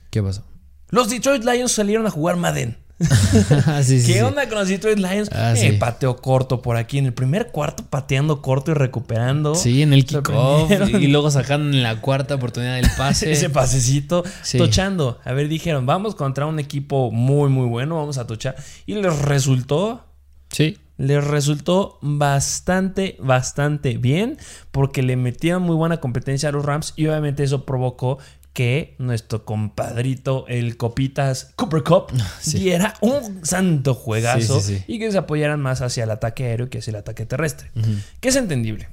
[0.10, 0.44] ¿Qué pasó?
[0.90, 2.78] Los Detroit Lions salieron a jugar Madden.
[3.84, 4.20] sí, sí, ¿Qué sí.
[4.20, 5.30] onda con los Detroit Lions?
[5.32, 5.78] Ah, Eh, sí.
[5.78, 9.56] pateo corto por aquí en el primer cuarto, pateando corto y recuperando.
[9.56, 13.32] Sí, en el kickoff y luego sacaron en la cuarta oportunidad del pase.
[13.34, 14.24] Ese pasecito,
[14.58, 15.20] tochando.
[15.24, 18.56] A ver, dijeron, vamos contra un equipo muy, muy bueno, vamos a tochar.
[18.86, 20.06] Y les resultó
[20.52, 20.78] Sí.
[20.98, 24.38] les resultó bastante, bastante bien
[24.72, 28.20] porque le metieron muy buena competencia a los Rams y obviamente eso provocó
[28.54, 32.06] que nuestro compadrito, el Copitas Cooper Cup,
[32.40, 32.60] Sí.
[32.60, 34.84] diera un santo juegazo Sí, sí, sí.
[34.88, 37.72] y que se apoyaran más hacia el ataque aéreo que hacia el ataque terrestre.
[38.20, 38.90] Que es entendible.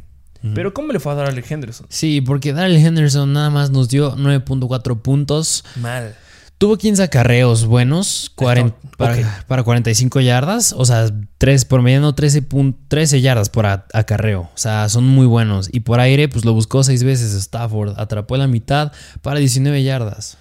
[0.55, 1.87] Pero ¿cómo le fue a dar a Alec Henderson?
[1.91, 5.65] Sí, porque Daryl Henderson nada más nos dio 9.4 puntos.
[5.77, 6.15] Mal.
[6.61, 8.97] Tuvo 15 acarreos buenos 40 Ok.
[8.99, 10.75] para, para 45 yardas.
[10.77, 14.43] O sea, 3, por mediano 13, pun- 13 yardas por a- acarreo.
[14.43, 15.71] O sea, son muy buenos.
[15.73, 17.99] Y por aire, pues lo buscó 6 veces Stafford.
[17.99, 18.93] Atrapó la mitad
[19.23, 20.37] para 19 yardas.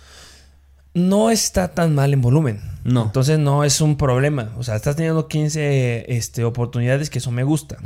[0.93, 2.59] no está tan mal en volumen.
[2.83, 3.03] No.
[3.05, 4.51] Entonces no es un problema.
[4.57, 7.77] O sea, estás teniendo 15 este, oportunidades que eso me gusta.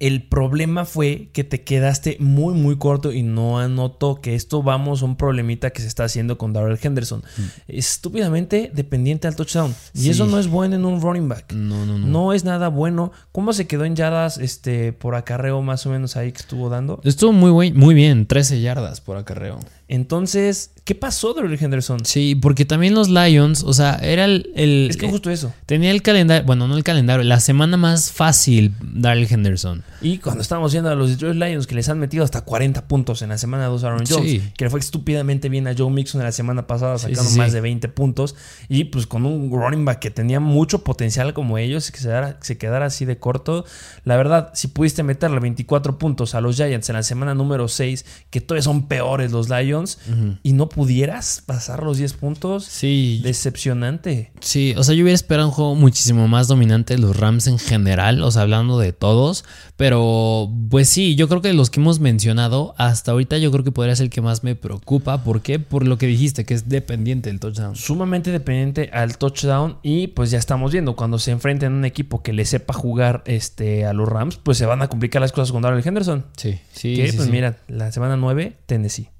[0.00, 5.02] El problema fue que te quedaste muy, muy corto y no anotó que esto vamos
[5.02, 7.22] a un problemita que se está haciendo con Darrell Henderson.
[7.68, 9.74] Estúpidamente dependiente al touchdown.
[9.94, 10.10] Y Sí.
[10.10, 11.52] eso no es bueno en un running back.
[11.52, 12.06] No, no, no.
[12.06, 13.12] No es nada bueno.
[13.32, 17.00] ¿Cómo se quedó en yardas este, por acarreo más o menos ahí que estuvo dando?
[17.04, 19.58] Estuvo muy, muy bien, 13 yardas por acarreo.
[19.88, 22.04] Entonces, ¿qué pasó Darrell Henderson?
[22.04, 24.50] Sí, porque también los Lions, o sea, era el...
[24.54, 25.52] el- Es que justo eso.
[25.66, 29.82] Tenía el calendario, bueno, no el calendario, la semana más fácil, Darrell Henderson.
[30.02, 33.22] Y cuando estábamos viendo a los Detroit Lions que les han metido hasta 40 puntos
[33.22, 34.42] en la semana 2 a Aaron Jones, Sí.
[34.56, 37.52] que le fue estúpidamente bien a Joe Mixon en la semana pasada sacando sí, más
[37.52, 38.34] de 20 puntos
[38.68, 42.38] y pues con un running back que tenía mucho potencial como ellos que se quedara,
[42.42, 43.64] se quedara así de corto.
[44.04, 48.04] La verdad, si pudiste meterle 24 puntos a los Giants en la semana número 6,
[48.28, 49.98] que todavía son peores los Lions,
[50.42, 54.32] y no pudieras pasar los 10 puntos, Sí, decepcionante.
[54.40, 57.58] Sí, o sea, yo hubiera esperado un juego muchísimo más dominante de los Rams en
[57.58, 59.44] general, o sea, hablando de todos,
[59.76, 63.64] pero pues sí, yo creo que de los que hemos mencionado, hasta ahorita yo creo
[63.64, 65.58] que podría ser el que más me preocupa, ¿por qué?
[65.58, 67.76] Por lo que dijiste, que es dependiente del touchdown.
[67.76, 72.22] sumamente dependiente al touchdown y pues ya estamos viendo cuando se enfrenten a un equipo
[72.22, 75.52] que le sepa jugar este, a los Rams, pues se van a complicar las cosas
[75.52, 76.24] con Darrell Henderson.
[76.36, 77.32] Sí, sí, que sí, pues sí.
[77.32, 79.13] mira, la semana 9, Tennessee.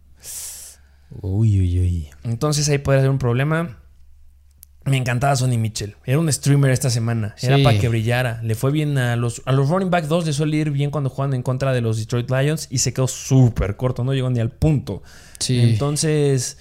[1.21, 2.09] Uy, uy, uy.
[2.25, 3.79] Entonces ahí podría ser un problema.
[4.85, 5.97] Me encantaba Sonny Mitchell.
[6.05, 7.35] Era un streamer esta semana.
[7.41, 7.63] Era Sí.
[7.63, 8.41] para que brillara.
[8.43, 10.27] Le fue bien a los, a los running back 2.
[10.27, 12.67] Le suele ir bien cuando juegan en contra de los Detroit Lions.
[12.71, 14.05] Y se quedó súper corto.
[14.05, 15.03] No llegó ni al punto.
[15.39, 15.59] Sí.
[15.61, 16.59] Entonces,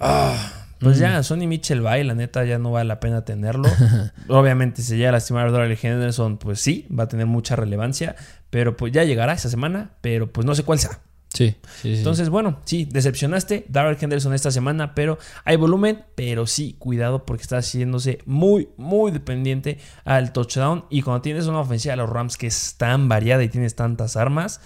[0.00, 1.00] ah, pues Mm.
[1.00, 3.68] ya, Sonny Mitchell va y la neta ya no vale la pena tenerlo.
[4.28, 8.16] Obviamente, si llega a lastimar a Darrell Henderson, pues sí, va a tener mucha relevancia.
[8.50, 9.92] Pero pues ya llegará esa semana.
[10.00, 10.98] Pero pues no sé cuál sea.
[11.32, 11.98] Sí, sí, sí.
[11.98, 17.42] Entonces, bueno, sí, decepcionaste Darrell Henderson esta semana, pero hay volumen, pero sí, cuidado porque
[17.42, 20.86] está haciéndose muy, muy dependiente al touchdown.
[20.90, 24.16] Y cuando tienes una ofensiva de los Rams que es tan variada y tienes tantas
[24.16, 24.60] armas,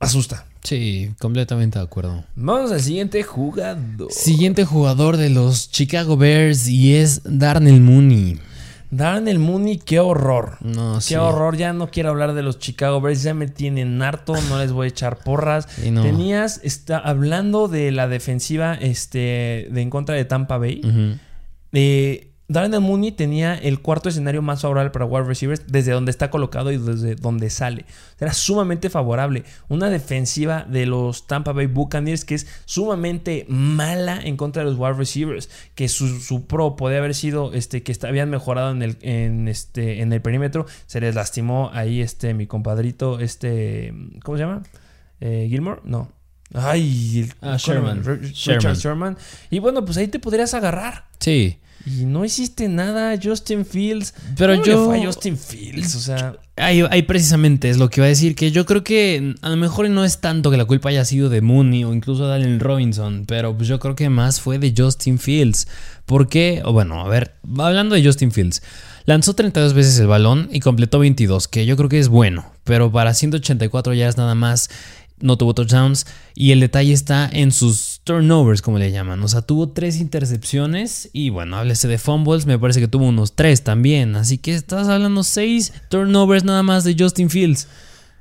[0.00, 0.46] asusta.
[0.62, 2.24] sí, completamente de acuerdo.
[2.34, 4.12] Vamos al siguiente jugador.
[4.12, 8.38] Siguiente jugador de los Chicago Bears y es Darnell Mooney.
[8.90, 10.56] Darnell Mooney, qué horror.
[10.60, 11.14] No, Qué sí.
[11.14, 14.72] horror, ya no quiero hablar de los Chicago Bears, ya me tienen harto, no les
[14.72, 15.68] voy a echar porras.
[15.80, 16.02] Sí, no.
[16.02, 21.18] Tenías, está, hablando de la defensiva este, de en contra de Tampa Bay, Ujú.
[21.72, 26.30] Eh, Darnell Mooney tenía el cuarto escenario más favorable para wide receivers desde donde está
[26.30, 27.84] colocado y desde donde sale.
[28.18, 29.44] Era sumamente favorable.
[29.68, 34.78] Una defensiva de los Tampa Bay Buccaneers que es sumamente mala en contra de los
[34.78, 35.48] wide receivers.
[35.76, 39.46] Que su, su pro podía haber sido este, que está- habían mejorado en el, en,
[39.46, 40.66] este, en el perímetro.
[40.86, 44.62] Se les lastimó ahí este, mi compadrito, este, ¿cómo se llama?
[45.20, 46.10] Eh, Gilmore, no.
[46.52, 48.02] Ay, el Ah, Sherman.
[48.04, 48.74] Richard Sherman.
[48.74, 49.16] Sherman.
[49.50, 51.04] Y bueno, pues ahí te podrías agarrar.
[51.20, 51.58] Sí.
[51.86, 54.12] Y no hiciste nada, Justin Fields.
[54.36, 56.36] Pero ¿Cómo yo- le fue a Justin Fields, o sea.
[56.56, 59.56] Ahí, ahí precisamente es lo que iba a decir, que yo creo que a lo
[59.56, 62.60] mejor no es tanto que la culpa haya sido de Mooney o incluso de Allen
[62.60, 65.68] Robinson, pero pues yo creo que más fue de Justin Fields.
[66.04, 66.60] ¿Por qué?
[66.66, 68.62] O bueno, a ver, hablando de Justin Fields,
[69.06, 72.92] lanzó 32 veces el balón y completó 22, que yo creo que es bueno, pero
[72.92, 74.68] para 184 yardas nada más
[75.18, 79.22] no tuvo touchdowns y el detalle está en sus turnovers, como le llaman.
[79.22, 83.34] O sea, tuvo tres intercepciones y bueno, háblese de fumbles, me parece que tuvo unos
[83.34, 84.16] tres también.
[84.16, 87.68] Así que estás hablando seis turnovers nada más de Justin Fields.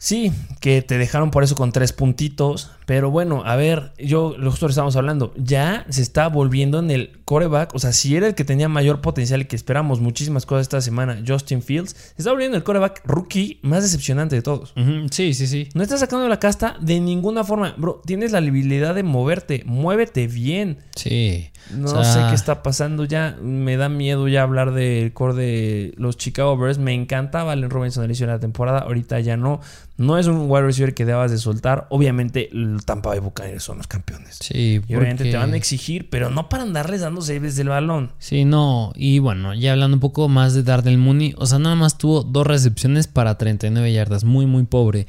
[0.01, 0.31] Sí,
[0.61, 2.71] que te dejaron por eso con tres puntitos.
[2.85, 7.19] Pero bueno, a ver, yo, lo justo estamos hablando, ya se está volviendo en el
[7.25, 7.75] coreback.
[7.75, 10.79] O sea, si era el que tenía mayor potencial y que esperamos muchísimas cosas esta
[10.81, 14.73] semana, Justin Fields, se está volviendo el coreback rookie más decepcionante de todos.
[15.11, 15.67] Sí, sí, sí.
[15.75, 17.75] No estás sacando la casta de ninguna forma.
[17.77, 19.63] Bro, tienes la habilidad de moverte.
[19.65, 20.79] Muévete bien.
[20.95, 21.49] Sí.
[21.71, 23.37] No O sea, sé qué está pasando ya.
[23.41, 26.79] Me da miedo ya hablar del core de los Chicago Bears.
[26.79, 28.79] Me encantaba Allen Robinson al inicio de la temporada.
[28.79, 29.59] Ahorita ya no.
[29.99, 31.85] No es un wide receiver que debas de soltar.
[31.89, 34.37] Obviamente, el Tampa Bay Buccaneers son los campeones.
[34.39, 37.69] Sí, Y obviamente porque- te van a exigir, pero no para andarles dando saves del
[37.69, 38.11] balón.
[38.17, 38.91] Sí, no.
[38.95, 42.23] Y bueno, ya hablando un poco más de Darnell Mooney, o sea, nada más tuvo
[42.23, 45.05] dos recepciones para 39 yardas, muy, muy pobre.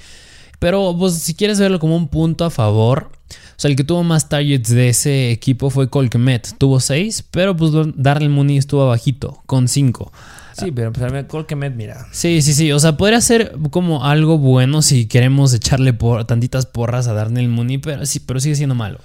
[0.58, 4.02] Pero, pues, si quieres verlo como un punto a favor, o sea, el que tuvo
[4.02, 9.42] más targets de ese equipo fue Colquemet, tuvo 6, pero pues Darnell Mooney estuvo abajito,
[9.46, 10.12] con 5.
[10.60, 12.06] Sí, pero pues, a mí, Colquemet, mira.
[12.12, 12.72] Sí, sí, sí.
[12.72, 17.48] O sea, podría ser como algo bueno si queremos echarle por, tantitas porras a Darnell
[17.48, 18.98] Mooney, pero sí, pero sigue siendo malo.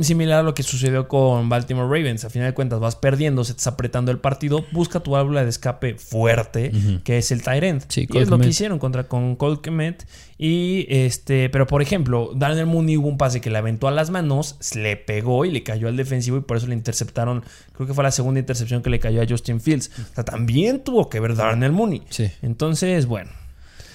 [0.00, 2.24] Similar a lo que sucedió con Baltimore Ravens.
[2.24, 4.64] A final de cuentas, vas perdiendo, se te está apretando el partido.
[4.72, 6.72] Busca tu válvula de escape fuerte,
[7.04, 7.84] que es el Tyrant.
[7.88, 10.06] Sí, y es lo que hicieron contra con Cole Kmet.
[10.38, 14.10] Y este, pero por ejemplo, Daniel Mooney hubo un pase que le aventó a las
[14.10, 17.42] manos, se le pegó y le cayó al defensivo y por eso le interceptaron.
[17.72, 19.90] Creo que fue la segunda intercepción que le cayó a Justin Fields.
[20.12, 22.02] O sea, también tuvo que ver Darnell Mooney.
[22.10, 22.30] Sí.
[22.42, 23.30] Entonces, bueno.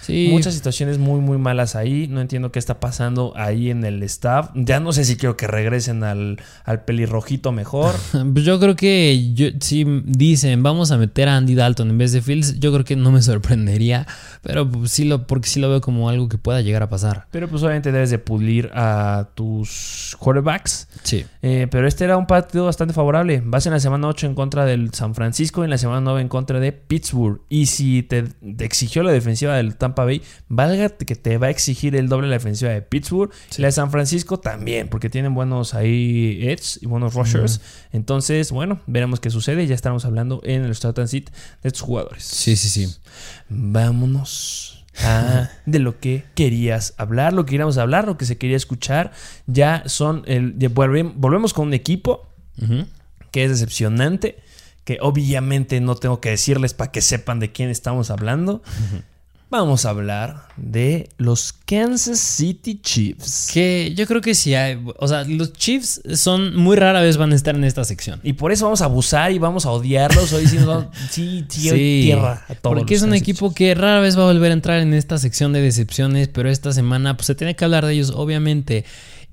[0.02, 0.30] Sí.
[0.32, 2.08] Muchas situaciones muy, muy malas ahí.
[2.08, 4.50] No entiendo qué está pasando ahí en el staff.
[4.56, 7.96] Ya no sé si quiero que regresen al, al pelirrojito mejor.
[8.32, 12.12] Pues yo creo que yo, si dicen vamos a meter a Andy Dalton en vez
[12.14, 14.08] de Fields, yo creo que no me sorprendería,
[14.42, 17.28] pero pues sí lo, porque sí lo veo como algo que pueda llegar a pasar.
[17.32, 20.88] Pero pues obviamente debes de pulir a tus quarterbacks.
[21.04, 21.26] Sí.
[21.42, 23.42] Eh, pero este era un partido bastante favorable.
[23.44, 26.22] Vas en la semana 8 en contra del San Francisco y en la semana 9
[26.22, 27.42] en contra de Pittsburgh.
[27.50, 31.50] Y si te, te exigió la defensiva del Tampa Bay, valga que te va a
[31.50, 33.32] exigir el doble la defensiva de Pittsburgh.
[33.58, 37.62] Y la de San Francisco también, porque tienen buenos ahí edge y buenos rushers.
[37.92, 39.66] Entonces, bueno, veremos qué sucede.
[39.68, 42.24] Ya estamos hablando en el start and sit de estos jugadores.
[42.24, 42.94] Sí, sí, sí.
[43.50, 48.58] Vámonos a de lo que querías hablar, lo que queríamos hablar, lo que se quería
[48.58, 49.12] escuchar.
[49.48, 50.56] Ya son el.
[50.58, 52.28] ya volvem- volvemos con un equipo
[53.32, 54.38] que es decepcionante.
[54.84, 58.64] Que obviamente no tengo que decirles para que sepan de quién estamos hablando.
[59.52, 63.50] Vamos a hablar de los Kansas City Chiefs.
[63.54, 67.34] Que yo creo que sí hay, o sea, los Chiefs son muy rara vez van
[67.34, 68.22] a estar en esta sección.
[68.24, 70.32] Y por eso vamos a abusar y vamos a odiarlos.
[70.32, 71.70] Hoy sí, vamos- sí, sí,
[72.06, 72.78] tierra a todos.
[72.78, 75.18] Porque es un Kansas equipo que rara vez va a volver a entrar en esta
[75.18, 78.86] sección de decepciones, pero esta semana pues se tiene que hablar de ellos, obviamente.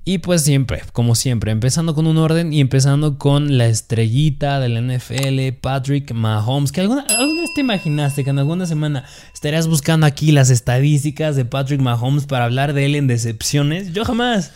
[0.05, 4.69] Y pues siempre, como siempre, empezando con un orden y empezando con la estrellita de
[4.69, 6.71] la NFL, Patrick Mahomes.
[6.71, 11.35] Que alguna, alguna vez te imaginaste que en alguna semana estarías buscando aquí las estadísticas
[11.35, 13.93] de Patrick Mahomes para hablar de él en decepciones.
[13.93, 14.51] Yo jamás.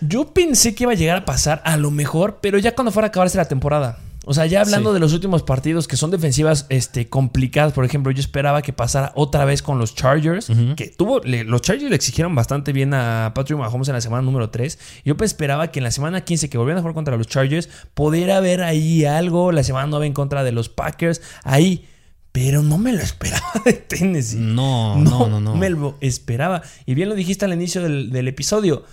[0.00, 3.06] Yo pensé que iba a llegar a pasar a lo mejor, pero ya cuando fuera
[3.06, 3.98] a acabarse la temporada.
[4.28, 4.94] O sea, ya hablando Sí.
[4.94, 9.12] de los últimos partidos que son defensivas este, complicadas, por ejemplo, yo esperaba que pasara
[9.14, 13.30] otra vez con los Chargers, que tuvo, le- los Chargers le exigieron bastante bien a
[13.34, 14.78] Patrick Mahomes en la semana número 3.
[15.04, 17.68] Yo pues esperaba que en la semana 15 que volvieran a jugar contra los Chargers,
[17.94, 21.86] pudiera haber ahí algo, la semana 9 en contra de los Packers, ahí.
[22.32, 24.36] Pero no me lo esperaba de Tennessee.
[24.40, 25.54] No, no, no, no.
[25.54, 26.62] me lo esperaba.
[26.84, 28.84] Y bien lo dijiste al inicio del, del episodio.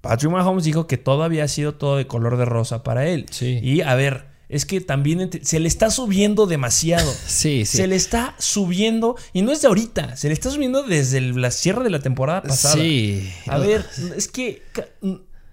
[0.00, 3.26] Patrick Mahomes dijo que todo había sido todo de color de rosa para él.
[3.30, 3.60] Sí.
[3.62, 7.10] Y a ver, es que también se le está subiendo demasiado.
[7.26, 7.78] Sí, sí.
[7.78, 11.40] Se le está subiendo, y no es de ahorita, se le está subiendo desde el-
[11.40, 12.74] la cierre de la temporada pasada.
[12.74, 13.30] Sí.
[13.46, 13.86] A ver,
[14.16, 14.62] es que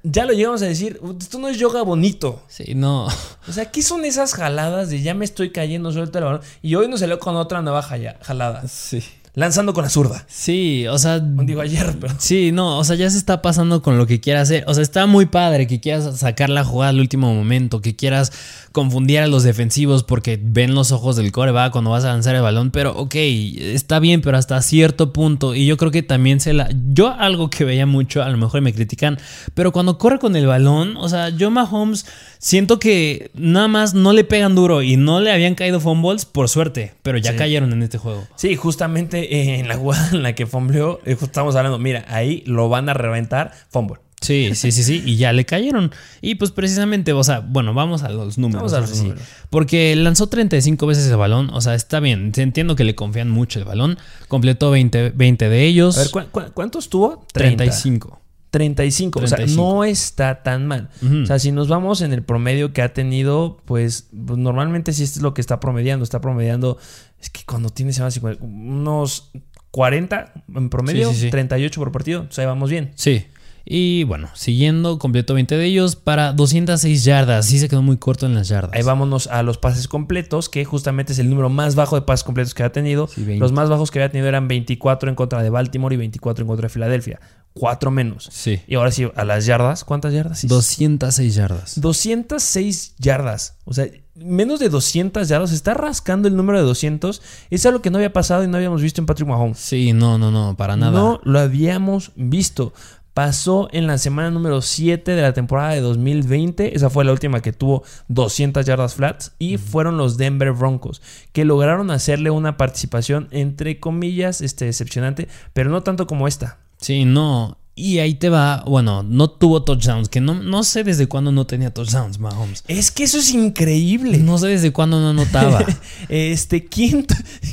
[0.03, 2.41] ya lo llegamos a decir, esto no es yoga bonito.
[2.47, 3.07] Sí, no.
[3.47, 6.41] O sea, ¿qué son esas jaladas de ya me estoy cayendo, suelto el balón?
[6.61, 8.67] Y hoy nos salió con otra nueva jalada.
[8.67, 9.03] Sí.
[9.33, 10.25] Lanzando con la zurda.
[10.27, 11.19] Sí, o sea.
[11.19, 12.15] Digo ayer, pero.
[12.17, 14.63] Sí, no, o sea, ya se está pasando con lo que quiera hacer.
[14.67, 18.31] O sea, está muy padre que quieras sacar la jugada al último momento, que quieras
[18.77, 22.43] confundir a los defensivos porque ven los ojos del coreback cuando vas a lanzar el
[22.43, 22.69] balón.
[22.69, 25.55] Pero, ok, está bien, pero hasta cierto punto.
[25.55, 26.69] Y yo creo que también se la.
[26.93, 29.17] Yo, algo que veía mucho, a lo mejor me critican,
[29.55, 32.05] pero cuando corre con el balón, o sea, yo Mahomes
[32.37, 36.47] siento que nada más no le pegan duro y no le habían caído fumbles por
[36.47, 37.37] suerte, pero ya Sí.
[37.37, 38.27] cayeron en este juego.
[38.35, 42.43] Sí, justamente eh, en la jugada en la que fumbleó, eh, estamos hablando, mira, ahí
[42.45, 43.97] lo van a reventar, fumble.
[44.19, 45.91] Sí, sí, sí, sí, y ya le cayeron.
[46.21, 48.71] Y pues precisamente, o sea, bueno, vamos a los números.
[48.71, 49.03] Vamos a los sí.
[49.03, 49.23] números.
[49.51, 53.59] Porque lanzó 35 veces el balón, o sea, está bien, entiendo que le confían mucho
[53.59, 53.97] el balón.
[54.27, 55.97] Completó 20, 20 de ellos.
[55.97, 57.25] A ver, ¿cu- cu- cuántos tuvo?
[57.31, 57.57] 30.
[57.65, 58.19] 35.
[58.49, 59.19] 35.
[59.19, 59.61] O sea, 35.
[59.75, 60.89] no está tan mal.
[61.23, 65.03] O sea, si nos vamos en el promedio que ha tenido, pues, pues, normalmente sí
[65.03, 66.03] esto es lo que está promediando.
[66.03, 66.77] Está promediando,
[67.21, 69.31] es que cuando tiene se llama 50, unos
[69.71, 71.29] 40 en promedio, Sí, sí, sí.
[71.29, 72.25] 38 por partido.
[72.27, 72.91] O sea, vamos bien.
[72.95, 73.25] Sí.
[73.69, 77.47] Y bueno, siguiendo, completó 20 de ellos para 206 yardas.
[77.47, 78.71] Sí se quedó muy corto en las yardas.
[78.73, 82.23] Ahí vámonos a los pases completos, que justamente es el número más bajo de pases
[82.23, 83.07] completos que ha tenido.
[83.07, 83.41] Sí, 20.
[83.41, 86.47] los más bajos que había tenido eran 24 en contra de Baltimore y 24 en
[86.47, 87.19] contra de Filadelfia.
[87.51, 88.29] Cuatro menos.
[88.31, 88.61] Sí.
[88.67, 90.39] Y ahora sí, a las yardas, ¿cuántas yardas?
[90.39, 90.47] Sí.
[90.47, 91.81] 206 yardas.
[91.81, 93.57] 206 yardas.
[93.65, 95.51] O sea, menos de 200 yardas.
[95.51, 97.21] Está rascando el número de 200.
[97.49, 99.57] Es algo que no había pasado y no habíamos visto en Patrick Mahomes.
[99.57, 100.97] Sí, no, no, no, para nada.
[100.97, 102.73] No lo habíamos visto.
[103.17, 106.75] Pasó en la semana número 7 de la temporada de 2020.
[106.75, 109.31] Esa fue la última que tuvo 200 yardas flats.
[109.39, 111.01] Y fueron los Denver Broncos,
[111.31, 116.59] que lograron hacerle una participación, entre comillas, este, decepcionante, pero no tanto como esta.
[116.77, 117.57] Sí, no.
[117.79, 121.45] Y ahí te va, bueno, no tuvo touchdowns, que no, no sé desde cuándo no
[121.45, 122.63] tenía touchdowns, Mahomes.
[122.67, 124.17] Es que eso es increíble.
[124.17, 125.63] No sé desde cuándo no anotaba.
[126.09, 127.05] Este, ¿quién,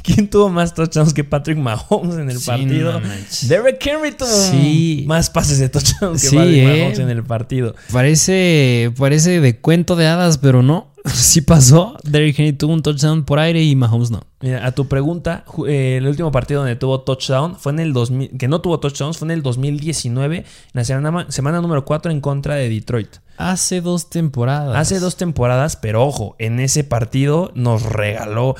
[0.03, 3.01] ¿quién tuvo más touchdowns que Patrick Mahomes en el Sí, partido?
[3.01, 3.09] no.
[3.43, 5.05] Derek Henry tuvo Sí.
[5.07, 6.79] más pases de touchdown que Sí, Patrick eh.
[6.79, 7.75] Mahomes en el partido.
[7.93, 10.94] parece, parece de cuento de hadas, pero no.
[11.13, 11.97] Sí pasó.
[12.03, 14.23] Derrick Henry tuvo un touchdown por aire y Mahomes no.
[14.41, 18.39] Mira, a tu pregunta, eh, el último partido donde tuvo touchdown fue en el 2000,
[18.39, 22.21] que no tuvo touchdowns, fue en el 2019, en la semana, semana número 4 en
[22.21, 23.17] contra de Detroit.
[23.37, 24.77] Hace dos temporadas.
[24.77, 28.55] Hace dos temporadas, pero ojo, en ese partido nos regaló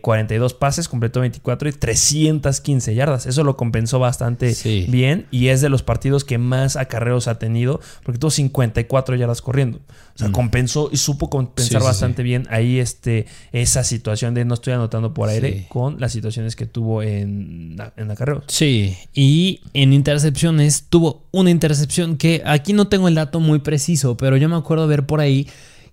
[0.00, 3.26] 42 eh, pases, completó 24 y 315 yardas.
[3.26, 4.54] Eso lo compensó bastante
[4.88, 9.42] bien y es de los partidos que más acarreos ha tenido porque tuvo 54 yardas
[9.42, 9.80] corriendo.
[10.14, 10.32] O sea, mm.
[10.32, 15.28] compensó y supo compensar bastante bien ahí este, esa situación de no estoy anotando por
[15.28, 18.44] aire con las situaciones que tuvo en, en acarreos.
[18.46, 24.16] Sí, y en intercepciones tuvo una intercepción que aquí no tengo el dato muy preciso,
[24.16, 25.48] pero yo me acuerdo ver por ahí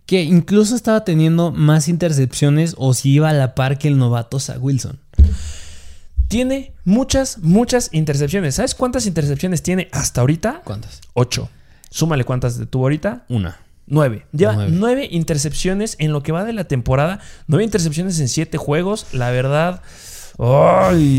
[0.05, 4.39] que incluso estaba teniendo más intercepciones o si iba a la par que el novato
[4.39, 4.99] Zach Wilson.
[6.27, 8.55] Tiene muchas, muchas intercepciones.
[8.55, 10.61] ¿Sabes cuántas intercepciones tiene hasta ahorita?
[10.63, 11.01] ¿Cuántas?
[11.13, 11.49] Ocho.
[11.89, 13.25] Súmale cuántas tuvo ahorita.
[13.29, 13.57] Una.
[13.87, 14.25] Nueve.
[14.31, 15.07] Lleva nueve.
[15.09, 17.19] intercepciones en lo que va de la temporada.
[17.47, 19.07] Nueve intercepciones en siete juegos.
[19.13, 19.81] La verdad.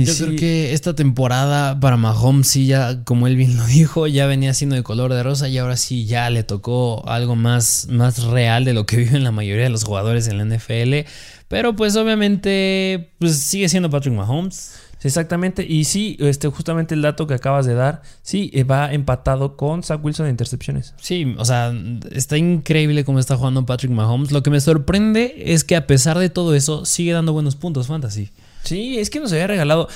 [0.07, 4.25] Yo creo que esta temporada para Mahomes sí ya, como él bien lo dijo, ya
[4.27, 8.23] venía siendo de color de rosa y ahora sí ya le tocó algo más, más
[8.25, 11.07] real de lo que viven la mayoría de los jugadores en la NFL.
[11.49, 14.73] Pero pues obviamente pues sigue siendo Patrick Mahomes.
[15.03, 19.57] Exactamente, y sí, este, justamente el dato que acabas de dar, sí, eh, va empatado
[19.57, 20.93] con Zach Wilson de intercepciones.
[21.01, 21.73] Sí, o sea,
[22.13, 24.31] está increíble cómo está jugando Patrick Mahomes.
[24.31, 27.87] Lo que me sorprende es que a pesar de todo eso, sigue dando buenos puntos
[27.87, 28.31] fantasy.
[28.63, 29.89] Sí, es que nos había regalado.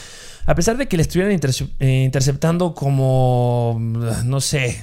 [0.46, 1.38] A pesar de que le estuvieran
[1.80, 3.78] eh, interceptando como.
[4.24, 4.82] No sé.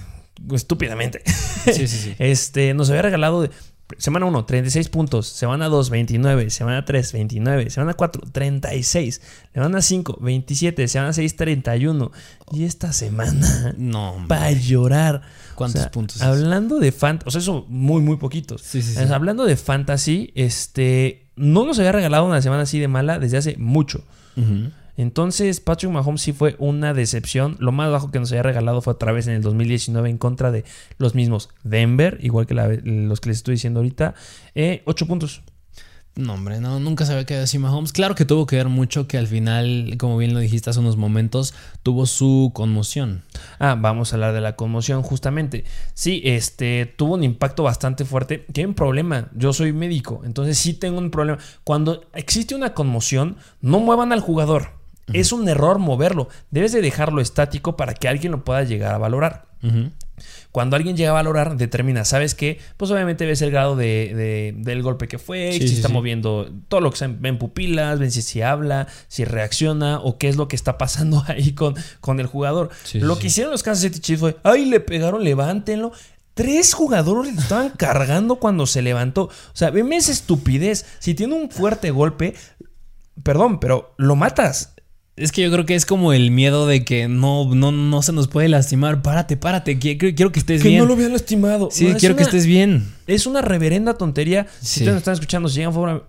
[0.52, 1.22] Estúpidamente.
[1.66, 2.16] Sí, sí, sí.
[2.20, 3.48] este, nos había regalado.
[3.98, 5.28] Semana 1, 36 puntos.
[5.28, 6.50] Semana 2, 29.
[6.50, 7.70] Semana 3, 29.
[7.70, 9.22] Semana 4, 36.
[9.54, 10.88] Semana 5, 27.
[10.88, 12.12] Semana 6, 31.
[12.54, 13.76] Y esta semana.
[13.78, 14.26] No.
[14.32, 15.22] Va a llorar.
[15.56, 16.22] ¿Cuántos puntos?
[16.22, 17.28] Hablando de fantasy.
[17.28, 18.62] O sea, eso muy, muy poquitos.
[18.62, 19.14] Sí, sí, sí.
[19.14, 23.58] hablando de fantasy, este no nos había regalado una semana así de mala desde hace
[23.58, 24.04] mucho.
[24.98, 27.58] Entonces, Patrick Mahomes sí fue una decepción.
[27.60, 30.52] Lo más bajo que nos había regalado fue otra vez en el 2019 en contra
[30.52, 30.64] de
[30.98, 34.14] los mismos Denver, igual que los que les estoy diciendo ahorita.
[34.54, 35.42] Eh, ocho puntos.
[36.16, 37.93] No, hombre, no, nunca se había quedado así Mahomes.
[37.93, 40.97] Claro que tuvo que ver mucho que al final, como bien lo dijiste hace unos
[40.97, 41.53] momentos,
[41.84, 43.24] tuvo su conmoción.
[43.59, 45.64] Ah, vamos a hablar de la conmoción justamente.
[45.93, 48.45] Sí, este tuvo un impacto bastante fuerte.
[48.51, 49.30] Tiene un problema.
[49.34, 51.39] Yo soy médico, entonces sí tengo un problema.
[51.64, 54.82] Cuando existe una conmoción, no muevan al jugador.
[55.14, 56.28] Es un error moverlo.
[56.51, 59.45] Debes de dejarlo estático para que alguien lo pueda llegar a valorar.
[60.52, 62.60] Cuando alguien llega a valorar, determina, ¿sabes qué?
[62.78, 66.92] Pues obviamente ves el grado de, del golpe que fue, si está moviendo todo lo
[66.92, 70.78] que se ven pupilas, ven si, habla, si reacciona o qué es lo que está
[70.78, 72.70] pasando ahí con, con el jugador.
[72.94, 75.92] lo que hicieron los Kansas City Chiefs fue, ¡ay, le pegaron, levántenlo!
[76.34, 79.24] Tres jugadores le estaban cargando cuando se levantó.
[79.24, 80.86] O sea, veme esa estupidez.
[81.00, 82.36] Si tiene un fuerte golpe,
[83.22, 84.74] perdón, pero lo matas.
[85.22, 88.12] Es que yo creo que es como el miedo de que no, no, no se
[88.12, 89.04] nos puede lastimar.
[89.04, 89.78] Párate, párate.
[89.78, 90.76] Quiero, que estés bien.
[90.76, 91.70] Que no lo vean lastimado.
[91.72, 92.88] Sí, quiero que estés bien.
[93.12, 94.47] Es una reverenda tontería.
[94.62, 95.62] Si ustedes están escuchando, si,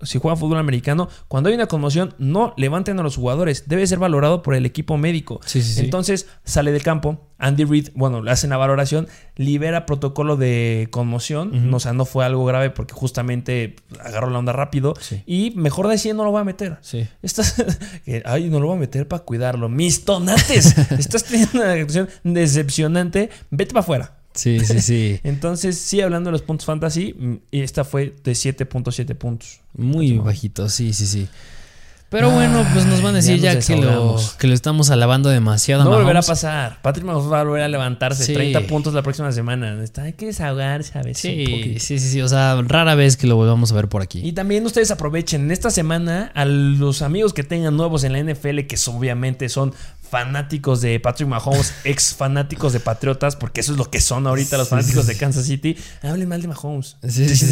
[0.03, 3.64] si juegan fútbol americano, cuando hay una conmoción, no levanten a los jugadores.
[3.66, 5.40] Debe ser valorado por el equipo médico.
[5.78, 7.28] Entonces, sale del campo.
[7.38, 11.74] Andy Reid, bueno, le hacen la valoración, libera protocolo de conmoción.
[11.74, 14.94] O sea, no fue algo grave porque justamente agarró la onda rápido.
[15.26, 16.78] Y mejor decir, no lo voy a meter.
[16.82, 17.09] Sí.
[17.20, 17.57] Estás.
[18.24, 19.68] Ay, no lo voy a meter para cuidarlo.
[19.68, 20.78] Mis tonates.
[20.92, 23.28] Estás teniendo una actuación decepcionante.
[23.50, 24.22] Vete para afuera.
[24.35, 25.20] Sí, sí, sí.
[25.24, 29.61] Entonces, sí, hablando de los puntos fantasy, esta fue de 7.7 puntos.
[29.74, 31.28] Muy bajito, sí, sí, sí.
[32.12, 35.85] Pero bueno, pues nos van a decir ya, que, lo, que lo estamos alabando demasiado.
[35.85, 36.78] No volverá a pasar.
[36.83, 38.35] Patrick Mahomes va a volver a levantarse.
[38.35, 39.83] 30 puntos la próxima semana.
[39.97, 41.22] hay que desahogarse a veces.
[41.22, 42.20] Sí, sí, sí, sí.
[42.20, 44.20] O sea, rara vez que lo volvamos a ver por aquí.
[44.22, 48.66] Y también ustedes aprovechen esta semana a los amigos que tengan nuevos en la NFL,
[48.66, 49.72] que obviamente son
[50.13, 54.59] fanáticos de Patrick Mahomes, ex fanáticos de Patriotas, porque eso es lo que son ahorita
[54.59, 55.75] los fanáticos de Kansas City.
[56.03, 56.99] Hablen mal de Mahomes.
[57.03, 57.47] Sí, sí, sí,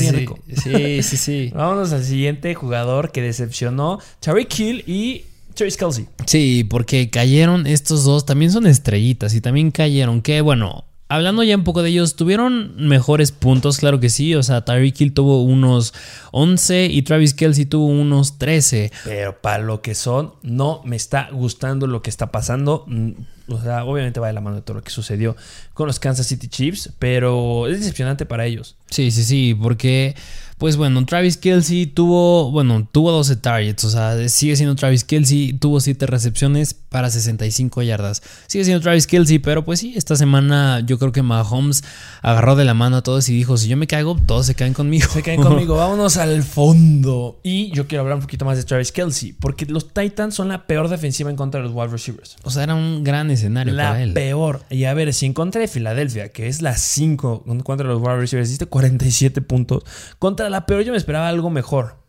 [0.63, 1.53] sí, sí, sí.
[1.55, 6.07] Vámonos al siguiente jugador que decepcionó, Tariq Hill y Travis Kelsey.
[6.27, 11.57] Sí, porque cayeron estos dos, también son estrellitas y también cayeron, que bueno, hablando ya
[11.57, 14.35] un poco de ellos, tuvieron mejores puntos, claro que sí.
[14.37, 15.93] O sea, Tyreek Hill tuvo unos
[16.31, 18.93] 11 y Travis Kelsey tuvo unos 13.
[19.05, 22.85] Pero para lo que son, no me está gustando lo que está pasando.
[22.87, 23.11] Mm,
[23.49, 25.37] o sea, obviamente va de la mano de todo lo que sucedió
[25.75, 28.77] con los Kansas City Chiefs, pero es decepcionante para ellos.
[28.89, 30.15] Sí, sí, sí, porque,
[30.59, 35.55] pues bueno, Travis Kelsey tuvo, bueno, tuvo 12 targets, o sea, sigue siendo Travis Kelsey,
[35.55, 38.22] tuvo 7 recepciones, para 65 yardas.
[38.47, 41.82] Sigue siendo Travis Kelsey, pero pues sí, esta semana yo creo que Mahomes
[42.20, 44.74] agarró de la mano a todos y dijo, si yo me caigo, todos se caen
[44.74, 45.09] conmigo.
[45.11, 47.41] Se caen conmigo, vámonos al fondo.
[47.43, 50.66] Y yo quiero hablar un poquito más de Travis Kelsey, porque los Titans son la
[50.66, 52.36] peor defensiva en contra de los wide receivers.
[52.43, 54.12] O sea, era un gran escenario la para él.
[54.12, 54.62] peor.
[54.68, 58.16] Y a ver, si en contra de Filadelfia, que es la 5 contra los wide
[58.16, 59.84] receivers, hiciste 47 puntos.
[60.18, 61.99] Contra la peor yo me esperaba algo mejor.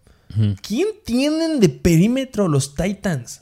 [0.61, 3.41] ¿Quién tienen de perímetro los Titans?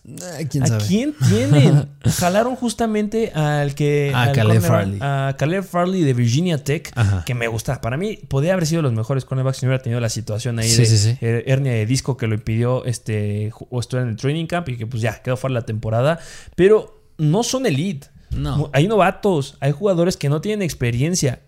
[0.49, 1.89] ¿Quién ¿A quién tienen?
[2.03, 4.11] Jalaron justamente al que.
[4.13, 4.99] A al Caleb Farley.
[5.01, 7.23] A Caleb Farley de Virginia Tech, Ajá.
[7.25, 7.81] que me gusta.
[7.81, 10.69] Para mí, podría haber sido los mejores cornerbacks si no hubiera tenido la situación ahí
[10.69, 11.17] Sí, de sí, sí.
[11.21, 14.77] her- hernia de disco que lo impidió este, o estuviera en el training camp y
[14.77, 16.19] que pues ya quedó fuera la temporada.
[16.55, 18.07] Pero no son elite.
[18.31, 18.69] No.
[18.73, 21.41] Hay novatos, hay jugadores que no tienen experiencia.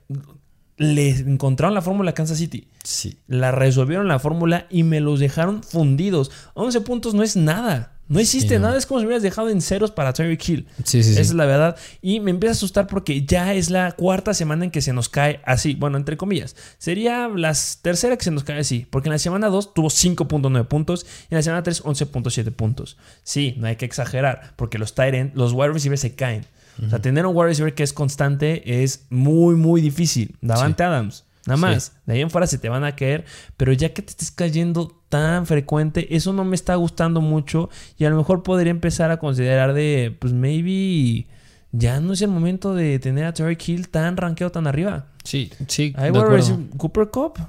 [0.82, 2.68] Le encontraron la fórmula a Kansas City.
[2.84, 3.20] Sí.
[3.28, 6.32] La resolvieron la fórmula y me los dejaron fundidos.
[6.56, 7.94] 11 puntos no es nada.
[8.08, 8.60] No no.
[8.60, 8.78] nada.
[8.78, 10.68] Es como si me hubieras dejado en ceros para Tyreek Hill.
[10.84, 11.12] Sí, sí, sí.
[11.12, 11.78] Esa es la verdad.
[12.02, 15.08] Y me empieza a asustar porque ya es la cuarta semana en que se nos
[15.08, 15.76] cae así.
[15.76, 16.56] Bueno, entre comillas.
[16.78, 18.86] Sería la tercera que se nos cae así.
[18.90, 21.06] Porque en la semana 2 tuvo 5.9 puntos.
[21.30, 22.98] Y en la semana 3, 11.7 puntos.
[23.24, 24.56] Sí, no hay que exagerar.
[24.58, 26.46] Porque los Tyrant, los wide receivers se caen.
[26.86, 30.36] O sea, tener un wide receiver que es constante es muy, muy difícil.
[30.42, 31.26] Davante Adams.
[31.48, 31.62] Nada Sí.
[31.62, 31.94] más.
[32.06, 33.26] De ahí en fuera se te van a caer.
[33.58, 37.70] Pero ya que te estés cayendo tan frecuente, eso no me está gustando mucho.
[37.98, 41.28] Y a lo mejor podría empezar a considerar de, pues maybe
[41.72, 45.08] ya no es el momento de tener a Terry Hill tan rankeado tan arriba.
[45.24, 45.94] Sí, sí.
[45.98, 47.40] Decir, Cooper Cup.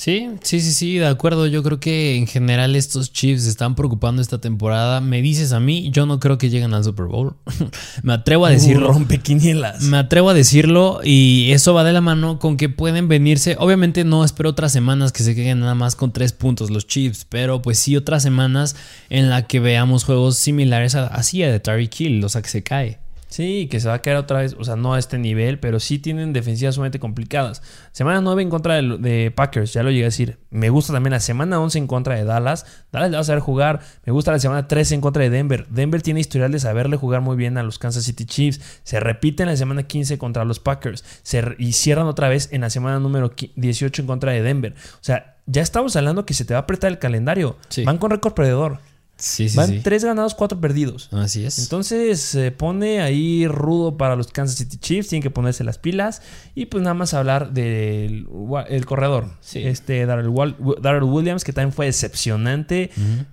[0.00, 1.46] Sí, sí, sí, sí, de acuerdo.
[1.46, 5.02] Yo creo que en general estos Chiefs están preocupando esta temporada.
[5.02, 7.36] Me dices a mí, yo no creo que lleguen al Super Bowl.
[8.02, 8.88] Me atrevo a decirlo.
[8.88, 9.82] Uh, rompequinielas.
[9.82, 13.56] Me atrevo a decirlo y eso va de la mano con que pueden venirse.
[13.58, 17.26] Obviamente no espero otras semanas que se queden nada más con tres puntos los Chiefs,
[17.28, 18.76] pero pues sí otras semanas
[19.10, 22.48] en la que veamos juegos similares a así a de Tyreek Hill, o sea que
[22.48, 23.00] se cae.
[23.30, 25.78] Sí, que se va a caer otra vez, o sea, no a este nivel, pero
[25.78, 27.62] sí tienen defensivas sumamente complicadas.
[27.92, 30.38] Semana 9 en contra de, de Packers, ya lo llegué a decir.
[30.50, 32.66] Me gusta también la semana 11 en contra de Dallas.
[32.90, 33.80] Dallas le va a saber jugar.
[34.04, 35.66] Me gusta la semana 13 en contra de Denver.
[35.68, 38.80] Denver tiene historial de saberle jugar muy bien a los Kansas City Chiefs.
[38.82, 41.04] Se repite en la semana 15 contra los Packers.
[41.22, 44.74] Se y cierran otra vez en la semana número qui- 18 en contra de Denver.
[44.76, 47.56] O sea, ya estamos hablando que se te va a apretar el calendario.
[47.68, 47.84] Sí.
[47.84, 48.78] Van con récord perdedor.
[49.20, 49.80] Sí, sí, Van sí.
[49.82, 51.08] 3 ganados, 4 perdidos.
[51.12, 51.58] Así es.
[51.58, 56.22] Entonces se pone ahí rudo para los Kansas City Chiefs, tienen que ponerse las pilas
[56.54, 58.26] y pues nada más hablar del
[58.68, 59.62] el corredor, Sí.
[59.62, 62.90] este Darrell, Williams que también fue decepcionante.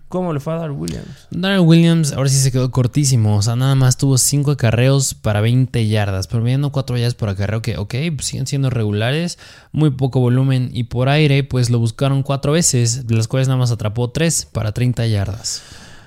[0.10, 1.28] ¿Cómo le fue a Darrell Williams?
[1.32, 5.42] Darrell Williams ahora sí se quedó cortísimo, o sea, nada más tuvo 5 acarreos para
[5.42, 9.38] 20 yardas, promediando 4 yardas por acarreo que, ok, pues siguen siendo regulares,
[9.74, 13.58] muy poco volumen y por aire pues lo buscaron 4 veces, de las cuales nada
[13.60, 15.62] más atrapó 3 para 30 yardas.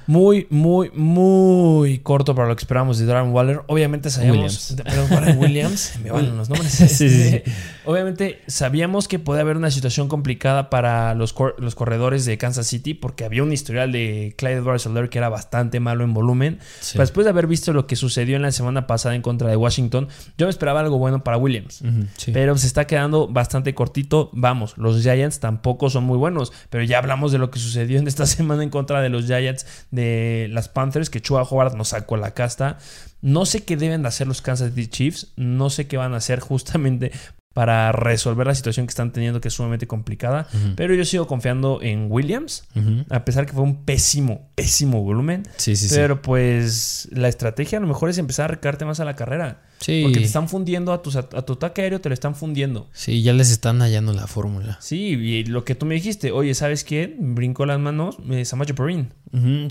[0.07, 3.61] Muy, muy, muy corto para lo que esperábamos de Darren Waller.
[3.69, 4.37] Obviamente sabíamos.
[4.39, 4.77] Williams.
[4.77, 5.93] de- perdón, Darren Williams.
[6.03, 6.73] Me van los nombres.
[6.73, 7.43] Sí, sí, sí.
[7.85, 12.67] Obviamente sabíamos que podía haber una situación complicada para los, cor- los corredores de Kansas
[12.67, 16.59] City porque había un historial de Clyde edwards que era bastante malo en volumen.
[16.81, 16.93] Sí.
[16.93, 19.57] Pero después de haber visto lo que sucedió en la semana pasada en contra de
[19.57, 21.83] Washington, yo me esperaba algo bueno para Williams.
[22.17, 22.33] Sí.
[22.33, 24.31] Pero se está quedando bastante cortito.
[24.33, 26.53] Vamos, los Giants tampoco son muy buenos.
[26.71, 29.67] Pero ya hablamos de lo que sucedió en esta semana en contra de los Giants
[29.91, 32.79] de las Panthers, que Chua Howard nos sacó la casta.
[33.23, 35.33] No sé qué deben de hacer los Kansas City Chiefs.
[35.37, 37.13] No sé qué van a hacer justamente
[37.55, 40.47] para resolver la situación que están teniendo, que es sumamente complicada.
[40.77, 42.65] Pero yo sigo confiando en Williams,
[43.09, 45.43] a pesar que fue un pésimo, pésimo volumen.
[45.57, 45.95] Sí, sí, sí.
[45.95, 49.63] Pero pues la estrategia a lo mejor es empezar a recargarte más a la carrera.
[49.81, 50.03] Sí.
[50.05, 52.89] Porque te están fundiendo a, tus, a tu ataque aéreo, te lo están fundiendo.
[52.93, 54.79] Sí, ya les están hallando la fórmula.
[54.81, 57.17] Sí, y lo que tú me dijiste, oye, ¿sabes qué?
[57.19, 59.13] Brincó las manos eh, Samaje Perrin,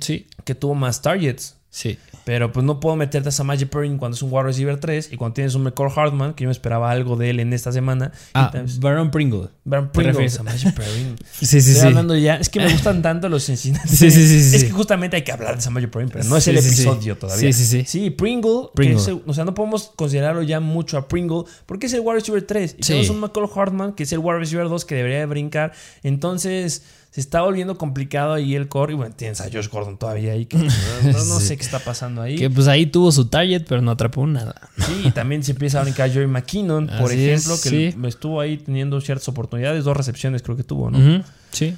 [0.02, 1.59] Sí, que tuvo más targets.
[1.70, 1.98] Sí.
[2.26, 5.18] Pero pues no puedo meterte a Samaje Perrin cuando es un wide receiver 3 y
[5.18, 8.12] cuando tienes un McCall Hartman, que yo me esperaba algo de él en esta semana.
[8.36, 9.48] Ah, Baron Pringle.
[9.64, 10.30] Baron ¿te Pringle?
[10.30, 11.16] Samaje Perrin.
[11.40, 11.88] Sí, sí, Estoy sí.
[11.88, 12.36] hablando ya.
[12.36, 13.88] Es que me gustan tanto los Cincinnati.
[13.88, 16.38] Sí, sí, sí, sí, Es que justamente hay que hablar de Samaje Perrin, pero no
[16.38, 16.68] es Sí, el sí.
[16.68, 17.52] episodio todavía.
[17.52, 17.86] Sí, sí, sí.
[17.88, 18.70] Sí, Pringle.
[18.76, 18.98] Pringle.
[18.98, 22.46] es o sea, no podemos considerarlo ya mucho a Pringle porque es el wide receiver
[22.46, 22.76] 3.
[22.78, 25.72] Y tenemos un McCall Hartman que es el wide receiver 2 que debería de brincar.
[26.04, 28.94] Entonces se está volviendo complicado ahí el core.
[28.94, 30.46] Y bueno, tienes a Josh Gordon todavía ahí.
[30.46, 31.48] Que no, no- no Sí.
[31.48, 32.36] sé qué está pasando ahí.
[32.38, 34.56] Que pues ahí tuvo su target, pero no atrapó nada.
[34.78, 37.96] Sí, y también se empieza a brincar Jerry McKinnon, por Así ejemplo, es, que sí.
[38.08, 39.84] estuvo ahí teniendo ciertas oportunidades.
[39.84, 41.24] Dos recepciones creo que tuvo, ¿no?
[41.52, 41.76] Sí.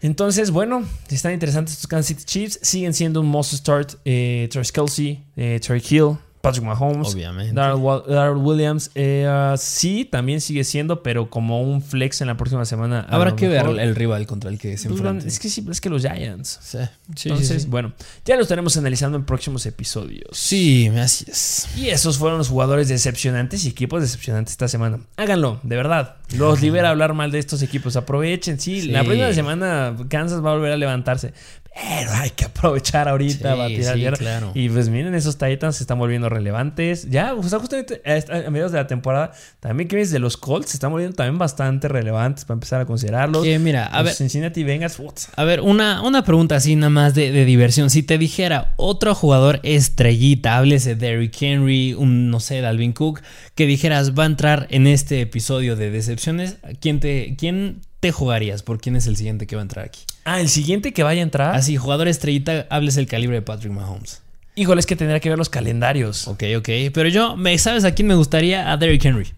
[0.00, 2.58] Entonces, bueno, están interesantes estos Kansas City Chiefs.
[2.62, 3.94] Siguen siendo un must start.
[4.04, 7.14] Eh, Travis Kelsey, eh, Terry Hill, Patrick Mahomes.
[7.14, 7.54] Obviamente.
[7.54, 12.64] Darrell Williams, eh, uh, sí, también sigue siendo, pero como un flex en la próxima
[12.64, 13.06] semana.
[13.08, 15.26] Habrá que ver el rival contra el que se pues, enfrenta.
[15.26, 16.58] Es que sí, es que los Giants.
[16.60, 16.78] Sí,
[17.14, 17.68] sí, Entonces, sí, sí.
[17.68, 17.92] bueno,
[18.24, 20.30] ya lo estaremos analizando en próximos episodios.
[20.32, 21.68] Sí, es.
[21.76, 24.98] Y esos fueron los jugadores decepcionantes y equipos decepcionantes esta semana.
[25.16, 26.16] Háganlo, de verdad.
[26.36, 27.94] Los libera hablar mal de estos equipos.
[27.94, 28.80] Aprovechen, sí.
[28.80, 28.88] Sí.
[28.88, 31.32] La próxima semana Kansas va a volver a levantarse.
[31.74, 34.52] Pero hay que aprovechar ahorita Sí, para tirar claro.
[34.54, 37.08] Y pues miren, esos Titans se están volviendo relevantes.
[37.08, 40.76] Ya, o sea, justamente a, mediados de la temporada, también que de los Colts se
[40.76, 43.44] están volviendo también bastante relevantes para empezar a considerarlos.
[43.44, 45.28] Que mira, a Los ver, Cincinnati Bengals, putz.
[45.36, 47.90] A ver, una, una pregunta así nada más de, de diversión.
[47.90, 53.22] Si te dijera otro jugador estrellita, háblese de Derrick Henry, un, no sé, Dalvin Cook,
[53.54, 58.62] que dijeras va a entrar en este episodio de decepciones, ¿quién te, quién te jugarías?
[58.62, 60.00] ¿Por quién es el siguiente que va a entrar aquí?
[60.24, 61.54] Ah, el siguiente que vaya a entrar.
[61.54, 64.22] Así, jugador estrellita, hables el calibre de Patrick Mahomes.
[64.54, 66.28] Híjole, es que tendría que ver los calendarios.
[66.28, 66.68] Ok, ok.
[66.92, 68.70] Pero yo, me, ¿sabes a quién me gustaría?
[68.70, 69.32] A Derrick Henry.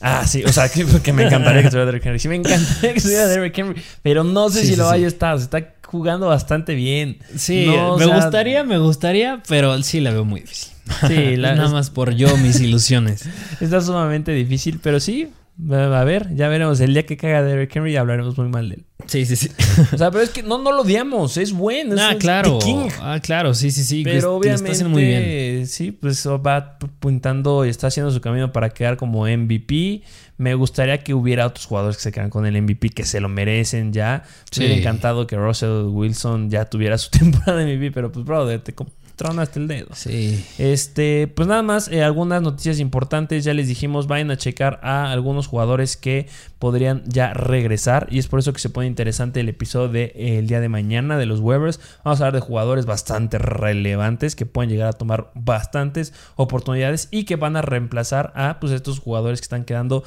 [0.00, 2.18] Ah, sí, o sea, que, que me encantaría que estuviera Derrick Henry.
[2.18, 5.04] Sí, me encantaría que estuviera Derrick Henry, pero no sé Sí, si sí, lo vaya
[5.04, 5.36] a estar.
[5.38, 7.18] Se está jugando bastante bien.
[7.36, 10.72] Sí, No, o me sea, gustaría, me gustaría, pero sí la veo muy difícil.
[11.08, 13.24] Sí, la- nada más por yo, mis ilusiones.
[13.60, 15.28] Está sumamente difícil, pero sí.
[15.70, 16.80] A ver, ya veremos.
[16.80, 18.84] El día que caiga Derrick Henry hablaremos muy mal de él.
[19.06, 19.50] Sí, sí, sí.
[19.92, 21.36] O sea, pero es que no, no lo odiamos.
[21.36, 21.94] Es bueno.
[21.94, 22.58] es- Ah, claro.
[22.58, 22.88] king.
[23.00, 24.02] Ah, claro, sí, sí, sí.
[24.02, 25.66] Pero lo obviamente, está haciendo muy bien.
[25.68, 30.02] sí, pues va puntando y está haciendo su camino para quedar como MVP.
[30.38, 33.28] Me gustaría que hubiera otros jugadores que se quedan con el MVP que se lo
[33.28, 34.24] merecen ya.
[34.58, 34.72] Me Sí.
[34.72, 37.10] encantado que Russell Wilson ya tuviera su
[37.44, 38.74] temporada de MVP, pero pues, brother, te
[39.16, 39.88] tronaste el dedo.
[39.94, 40.44] Sí.
[40.58, 43.44] Este, pues nada más, eh, algunas noticias importantes.
[43.44, 48.08] Ya les dijimos, vayan a checar a algunos jugadores que podrían ya regresar.
[48.10, 50.68] Y es por eso que se pone interesante el episodio del de, eh, día de
[50.68, 51.80] mañana de los Weavers.
[52.04, 57.24] Vamos a hablar de jugadores bastante relevantes que pueden llegar a tomar bastantes oportunidades y
[57.24, 60.04] que van a reemplazar a pues, estos jugadores que están quedando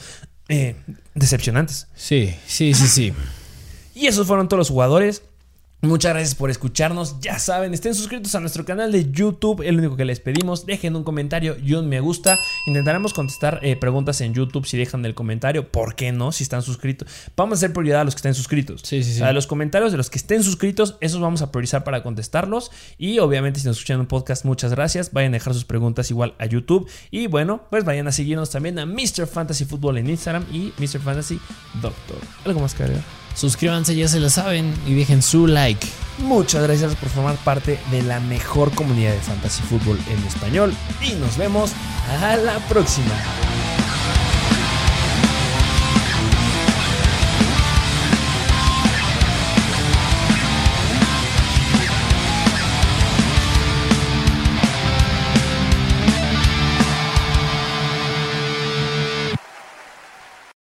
[0.49, 0.76] eh,
[1.14, 1.88] decepcionantes.
[1.95, 3.14] Sí, sí, sí, sí.
[3.95, 5.24] Y esos fueron todos los jugadores.
[5.82, 7.20] Muchas gracias por escucharnos.
[7.20, 9.62] Ya saben, estén suscritos a nuestro canal de YouTube.
[9.62, 10.66] Es lo único que les pedimos.
[10.66, 12.40] Dejen un comentario y un me gusta.
[12.66, 15.72] Intentaremos contestar eh, preguntas en YouTube si dejan el comentario.
[15.72, 16.32] ¿Por qué no?
[16.32, 17.08] Si están suscritos.
[17.36, 18.82] Vamos a hacer prioridad a los que estén suscritos.
[18.84, 19.22] Sí, sí, sí.
[19.22, 22.72] A los comentarios de los que estén suscritos, esos vamos a priorizar para contestarlos.
[22.98, 25.14] Y obviamente, si nos escuchan en un podcast, muchas gracias.
[25.14, 26.90] Vayan a dejar sus preguntas igual a YouTube.
[27.12, 29.28] Y bueno, pues vayan a seguirnos también a Mr.
[29.28, 31.00] Fantasy Football en Instagram y Mr.
[31.02, 31.40] Fantasy
[31.84, 32.18] Doctor.
[32.46, 33.27] ¿Algo más que agregar?
[33.38, 35.88] Suscríbanse, ya se lo saben, y dejen su like.
[36.18, 41.14] Muchas gracias por formar parte de la mejor comunidad de fantasy fútbol en español y
[41.14, 41.72] nos vemos
[42.20, 43.14] a la próxima.